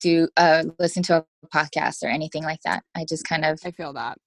do 0.00 0.28
uh 0.36 0.64
listen 0.78 1.02
to 1.04 1.16
a 1.16 1.46
podcast 1.54 2.02
or 2.02 2.08
anything 2.08 2.42
like 2.42 2.60
that. 2.64 2.82
I 2.94 3.06
just 3.08 3.24
kind 3.24 3.46
of 3.46 3.60
I 3.64 3.70
feel 3.70 3.94
that. 3.94 4.18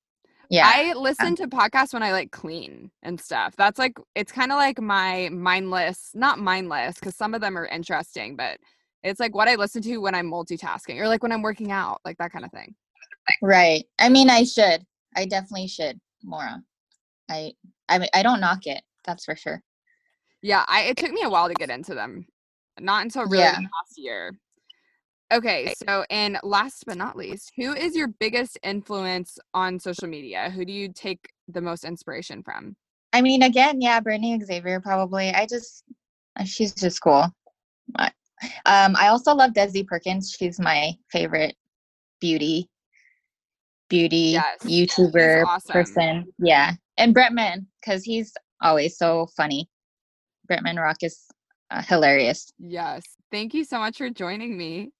Yeah. 0.53 0.71
I 0.71 0.93
listen 0.93 1.35
to 1.37 1.47
podcasts 1.47 1.93
when 1.93 2.03
I 2.03 2.11
like 2.11 2.29
clean 2.29 2.91
and 3.01 3.19
stuff. 3.19 3.55
That's 3.55 3.79
like 3.79 3.97
it's 4.13 4.31
kind 4.31 4.51
of 4.51 4.57
like 4.57 4.79
my 4.79 5.29
mindless, 5.31 6.11
not 6.13 6.37
mindless 6.37 6.99
cuz 6.99 7.15
some 7.15 7.33
of 7.33 7.41
them 7.41 7.57
are 7.57 7.65
interesting, 7.65 8.35
but 8.35 8.59
it's 9.01 9.19
like 9.19 9.33
what 9.33 9.47
I 9.47 9.55
listen 9.55 9.81
to 9.81 9.97
when 9.97 10.13
I'm 10.13 10.29
multitasking 10.29 10.99
or 10.99 11.07
like 11.07 11.23
when 11.23 11.31
I'm 11.31 11.41
working 11.41 11.71
out, 11.71 12.01
like 12.05 12.19
that 12.19 12.31
kind 12.31 12.45
of 12.45 12.51
thing. 12.51 12.75
Right. 13.41 13.85
I 13.97 14.09
mean, 14.09 14.29
I 14.29 14.43
should. 14.43 14.85
I 15.15 15.25
definitely 15.25 15.67
should 15.67 15.99
more. 16.23 16.61
I 17.29 17.53
I 17.89 17.97
mean, 17.97 18.09
I 18.13 18.21
don't 18.21 18.39
knock 18.39 18.67
it. 18.67 18.83
That's 19.05 19.25
for 19.25 19.35
sure. 19.35 19.63
Yeah, 20.43 20.65
I 20.67 20.81
it 20.81 20.97
took 20.97 21.11
me 21.11 21.23
a 21.23 21.29
while 21.29 21.47
to 21.47 21.55
get 21.55 21.71
into 21.71 21.95
them. 21.95 22.27
Not 22.79 23.03
until 23.03 23.25
really 23.25 23.43
yeah. 23.45 23.57
last 23.57 23.97
year. 23.97 24.37
Okay, 25.33 25.73
so 25.87 26.05
and 26.11 26.37
last 26.43 26.83
but 26.85 26.97
not 26.97 27.17
least, 27.17 27.51
who 27.55 27.73
is 27.73 27.95
your 27.95 28.07
biggest 28.07 28.59
influence 28.61 29.39
on 29.53 29.79
social 29.79 30.07
media? 30.07 30.51
Who 30.51 30.63
do 30.63 30.71
you 30.71 30.93
take 30.93 31.27
the 31.47 31.61
most 31.61 31.85
inspiration 31.85 32.43
from? 32.43 32.75
I 33.13 33.21
mean, 33.21 33.41
again, 33.41 33.81
yeah, 33.81 33.99
Brittany 33.99 34.39
Xavier 34.43 34.79
probably. 34.79 35.29
I 35.29 35.47
just 35.47 35.83
she's 36.45 36.73
just 36.73 37.01
cool. 37.01 37.25
Um, 38.65 38.95
I 38.95 39.07
also 39.07 39.33
love 39.33 39.53
Desi 39.53 39.87
Perkins. 39.87 40.35
She's 40.37 40.59
my 40.59 40.93
favorite 41.11 41.55
beauty 42.21 42.69
beauty 43.89 44.39
yes. 44.39 44.59
YouTuber 44.63 45.45
awesome. 45.45 45.71
person. 45.71 46.25
Yeah. 46.39 46.73
And 46.97 47.15
Bretman, 47.15 47.65
because 47.79 48.03
he's 48.03 48.33
always 48.61 48.97
so 48.97 49.27
funny. 49.37 49.69
Bretman 50.49 50.81
Rock 50.81 50.97
is 51.01 51.25
uh, 51.69 51.81
hilarious. 51.83 52.51
Yes. 52.57 53.03
Thank 53.31 53.53
you 53.53 53.63
so 53.63 53.77
much 53.79 53.97
for 53.97 54.09
joining 54.09 54.57
me. 54.57 54.91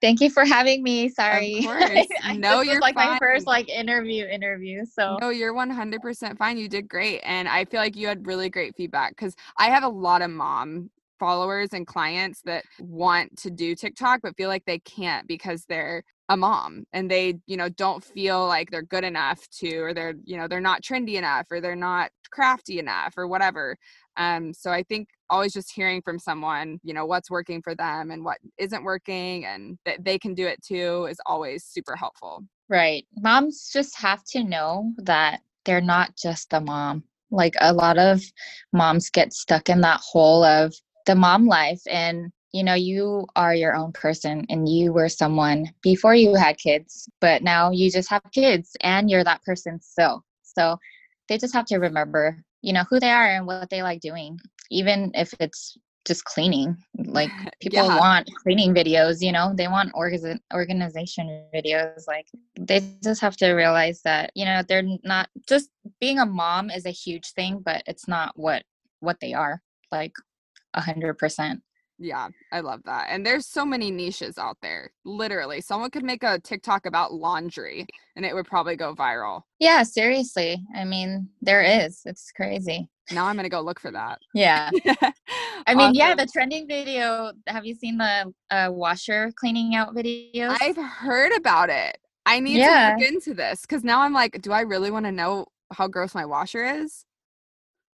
Thank 0.00 0.20
you 0.20 0.30
for 0.30 0.44
having 0.44 0.82
me. 0.82 1.08
Sorry. 1.08 1.58
Of 1.58 1.64
course. 1.64 2.06
no, 2.36 2.60
you're 2.60 2.80
like 2.80 2.94
fine. 2.94 3.12
my 3.12 3.18
first 3.18 3.46
like 3.46 3.68
interview 3.68 4.26
interview. 4.26 4.84
So 4.84 5.16
No, 5.20 5.30
you're 5.30 5.54
100% 5.54 6.36
fine. 6.36 6.58
You 6.58 6.68
did 6.68 6.88
great 6.88 7.20
and 7.24 7.48
I 7.48 7.64
feel 7.64 7.80
like 7.80 7.96
you 7.96 8.06
had 8.08 8.26
really 8.26 8.50
great 8.50 8.76
feedback 8.76 9.16
cuz 9.16 9.34
I 9.58 9.70
have 9.70 9.84
a 9.84 9.88
lot 9.88 10.22
of 10.22 10.30
mom 10.30 10.90
followers 11.18 11.70
and 11.72 11.86
clients 11.86 12.42
that 12.42 12.64
want 12.78 13.34
to 13.38 13.50
do 13.50 13.74
TikTok 13.74 14.20
but 14.22 14.36
feel 14.36 14.50
like 14.50 14.64
they 14.66 14.78
can't 14.80 15.26
because 15.26 15.64
they're 15.64 16.02
a 16.28 16.36
mom 16.36 16.84
and 16.92 17.10
they 17.10 17.38
you 17.46 17.56
know 17.56 17.68
don't 17.68 18.04
feel 18.04 18.46
like 18.46 18.70
they're 18.70 18.82
good 18.82 19.04
enough 19.04 19.48
to 19.48 19.78
or 19.78 19.94
they're 19.94 20.14
you 20.24 20.36
know 20.36 20.48
they're 20.48 20.60
not 20.60 20.82
trendy 20.82 21.14
enough 21.14 21.46
or 21.50 21.60
they're 21.60 21.76
not 21.76 22.10
crafty 22.30 22.78
enough 22.78 23.14
or 23.16 23.26
whatever 23.26 23.76
um 24.16 24.52
so 24.52 24.70
i 24.70 24.82
think 24.82 25.08
always 25.30 25.52
just 25.52 25.72
hearing 25.72 26.00
from 26.02 26.18
someone 26.18 26.78
you 26.82 26.94
know 26.94 27.06
what's 27.06 27.30
working 27.30 27.60
for 27.62 27.74
them 27.74 28.10
and 28.10 28.24
what 28.24 28.38
isn't 28.58 28.84
working 28.84 29.44
and 29.46 29.78
that 29.84 30.04
they 30.04 30.18
can 30.18 30.34
do 30.34 30.46
it 30.46 30.62
too 30.62 31.06
is 31.10 31.18
always 31.26 31.64
super 31.64 31.96
helpful. 31.96 32.44
Right. 32.68 33.06
Moms 33.16 33.70
just 33.72 33.98
have 33.98 34.24
to 34.32 34.42
know 34.42 34.92
that 34.98 35.40
they're 35.64 35.80
not 35.80 36.16
just 36.16 36.52
a 36.52 36.60
mom. 36.60 37.04
Like 37.30 37.54
a 37.60 37.72
lot 37.72 37.98
of 37.98 38.22
moms 38.72 39.10
get 39.10 39.32
stuck 39.32 39.68
in 39.68 39.80
that 39.80 40.00
hole 40.00 40.44
of 40.44 40.74
the 41.06 41.14
mom 41.14 41.46
life 41.46 41.82
and 41.88 42.32
you 42.52 42.64
know 42.64 42.74
you 42.74 43.26
are 43.36 43.54
your 43.54 43.74
own 43.74 43.92
person 43.92 44.46
and 44.48 44.68
you 44.68 44.92
were 44.92 45.08
someone 45.08 45.66
before 45.82 46.14
you 46.14 46.34
had 46.34 46.56
kids 46.58 47.08
but 47.20 47.42
now 47.42 47.70
you 47.70 47.90
just 47.90 48.08
have 48.08 48.22
kids 48.32 48.76
and 48.80 49.10
you're 49.10 49.24
that 49.24 49.42
person 49.42 49.80
still. 49.80 50.24
So 50.42 50.76
they 51.28 51.38
just 51.38 51.54
have 51.54 51.66
to 51.66 51.78
remember 51.78 52.42
you 52.62 52.72
know 52.72 52.84
who 52.88 52.98
they 53.00 53.10
are 53.10 53.26
and 53.26 53.46
what 53.46 53.70
they 53.70 53.82
like 53.82 54.00
doing 54.00 54.38
even 54.70 55.10
if 55.14 55.32
it's 55.40 55.76
just 56.06 56.24
cleaning 56.24 56.76
like 56.98 57.30
people 57.60 57.84
yeah. 57.84 57.98
want 57.98 58.30
cleaning 58.42 58.74
videos 58.74 59.20
you 59.20 59.32
know 59.32 59.52
they 59.56 59.68
want 59.68 59.92
orga- 59.94 60.38
organization 60.54 61.44
videos 61.54 62.06
like 62.06 62.26
they 62.58 62.80
just 63.02 63.20
have 63.20 63.36
to 63.36 63.52
realize 63.52 64.00
that 64.02 64.30
you 64.34 64.44
know 64.44 64.62
they're 64.66 64.86
not 65.02 65.28
just 65.48 65.70
being 66.00 66.18
a 66.18 66.26
mom 66.26 66.70
is 66.70 66.86
a 66.86 66.90
huge 66.90 67.32
thing 67.32 67.60
but 67.64 67.82
it's 67.86 68.08
not 68.08 68.32
what 68.36 68.62
what 69.00 69.18
they 69.20 69.32
are 69.32 69.60
like 69.90 70.12
a 70.74 70.80
hundred 70.80 71.14
percent 71.18 71.60
yeah, 71.98 72.28
I 72.52 72.60
love 72.60 72.82
that. 72.84 73.06
And 73.10 73.24
there's 73.24 73.46
so 73.46 73.64
many 73.64 73.90
niches 73.90 74.38
out 74.38 74.58
there. 74.62 74.90
Literally, 75.04 75.60
someone 75.60 75.90
could 75.90 76.04
make 76.04 76.22
a 76.22 76.38
TikTok 76.38 76.86
about 76.86 77.14
laundry 77.14 77.86
and 78.16 78.24
it 78.24 78.34
would 78.34 78.46
probably 78.46 78.76
go 78.76 78.94
viral. 78.94 79.42
Yeah, 79.58 79.82
seriously. 79.82 80.62
I 80.74 80.84
mean, 80.84 81.28
there 81.40 81.62
is. 81.62 82.02
It's 82.04 82.32
crazy. 82.32 82.88
Now 83.12 83.26
I'm 83.26 83.36
going 83.36 83.44
to 83.44 83.50
go 83.50 83.60
look 83.60 83.80
for 83.80 83.90
that. 83.92 84.18
Yeah. 84.34 84.70
I 85.66 85.74
mean, 85.74 85.78
awesome. 85.78 85.94
yeah, 85.94 86.14
the 86.14 86.26
trending 86.26 86.66
video. 86.66 87.32
Have 87.46 87.64
you 87.64 87.74
seen 87.74 87.98
the 87.98 88.32
uh, 88.50 88.68
washer 88.70 89.32
cleaning 89.36 89.74
out 89.74 89.94
videos? 89.94 90.56
I've 90.60 90.76
heard 90.76 91.32
about 91.32 91.70
it. 91.70 91.98
I 92.26 92.40
need 92.40 92.58
yeah. 92.58 92.94
to 92.94 92.96
look 92.98 93.08
into 93.08 93.34
this 93.34 93.62
because 93.62 93.84
now 93.84 94.02
I'm 94.02 94.12
like, 94.12 94.42
do 94.42 94.50
I 94.50 94.62
really 94.62 94.90
want 94.90 95.06
to 95.06 95.12
know 95.12 95.46
how 95.72 95.86
gross 95.86 96.14
my 96.14 96.24
washer 96.24 96.64
is? 96.64 97.04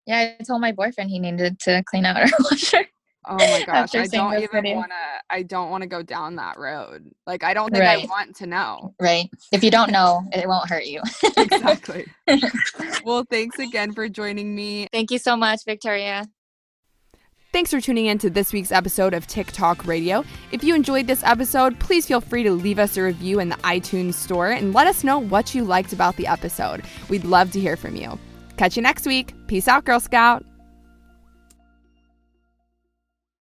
Yeah, 0.07 0.35
I 0.39 0.43
told 0.45 0.61
my 0.61 0.73
boyfriend 0.73 1.11
he 1.11 1.19
needed 1.19 1.59
to 1.61 1.83
clean 1.87 2.05
out 2.05 2.17
our 2.17 2.27
washer. 2.51 2.85
Oh 3.27 3.37
my 3.37 3.63
gosh, 3.67 3.95
I 3.95 4.07
don't 4.07 4.41
even 4.43 4.77
want 4.77 4.91
to. 4.91 5.35
I 5.35 5.43
don't 5.43 5.71
want 5.71 5.83
to 5.83 5.89
go 5.89 6.03
down 6.03 6.37
that 6.37 6.59
road. 6.59 7.11
Like, 7.27 7.43
I 7.43 7.55
don't 7.55 7.71
think 7.71 7.83
right. 7.83 8.05
I 8.05 8.07
want 8.07 8.37
to 8.37 8.47
know. 8.47 8.95
Right. 9.01 9.29
If 9.53 9.65
you 9.65 9.71
don't 9.71 9.91
know, 9.91 10.23
it 10.33 10.47
won't 10.49 10.69
hurt 10.69 10.87
you. 10.87 11.03
exactly. 11.37 12.07
well, 13.05 13.25
thanks 13.31 13.59
again 13.59 13.93
for 13.93 14.09
joining 14.09 14.55
me. 14.55 14.87
Thank 14.93 15.11
you 15.11 15.19
so 15.19 15.37
much, 15.37 15.61
Victoria. 15.65 16.27
Thanks 17.53 17.71
for 17.71 17.81
tuning 17.81 18.07
in 18.07 18.19
to 18.19 18.29
this 18.29 18.53
week's 18.53 18.71
episode 18.71 19.15
of 19.15 19.27
TikTok 19.27 19.87
Radio. 19.87 20.25
If 20.53 20.63
you 20.63 20.75
enjoyed 20.75 21.07
this 21.07 21.25
episode, 21.25 21.79
please 21.79 22.07
feel 22.07 22.21
free 22.21 22.43
to 22.43 22.51
leave 22.51 22.79
us 22.79 22.97
a 22.97 23.03
review 23.03 23.41
in 23.41 23.49
the 23.49 23.57
iTunes 23.57 24.15
store 24.15 24.51
and 24.51 24.75
let 24.75 24.87
us 24.87 25.05
know 25.05 25.19
what 25.19 25.55
you 25.55 25.65
liked 25.65 25.93
about 25.93 26.17
the 26.17 26.27
episode. 26.27 26.83
We'd 27.09 27.25
love 27.25 27.53
to 27.53 27.61
hear 27.61 27.77
from 27.77 27.97
you. 27.97 28.19
Catch 28.59 28.77
you 28.77 28.83
next 28.83 29.07
week. 29.07 29.33
Peace 29.47 29.69
out, 29.69 29.85
Girl 29.85 30.01
Scout. 30.01 30.45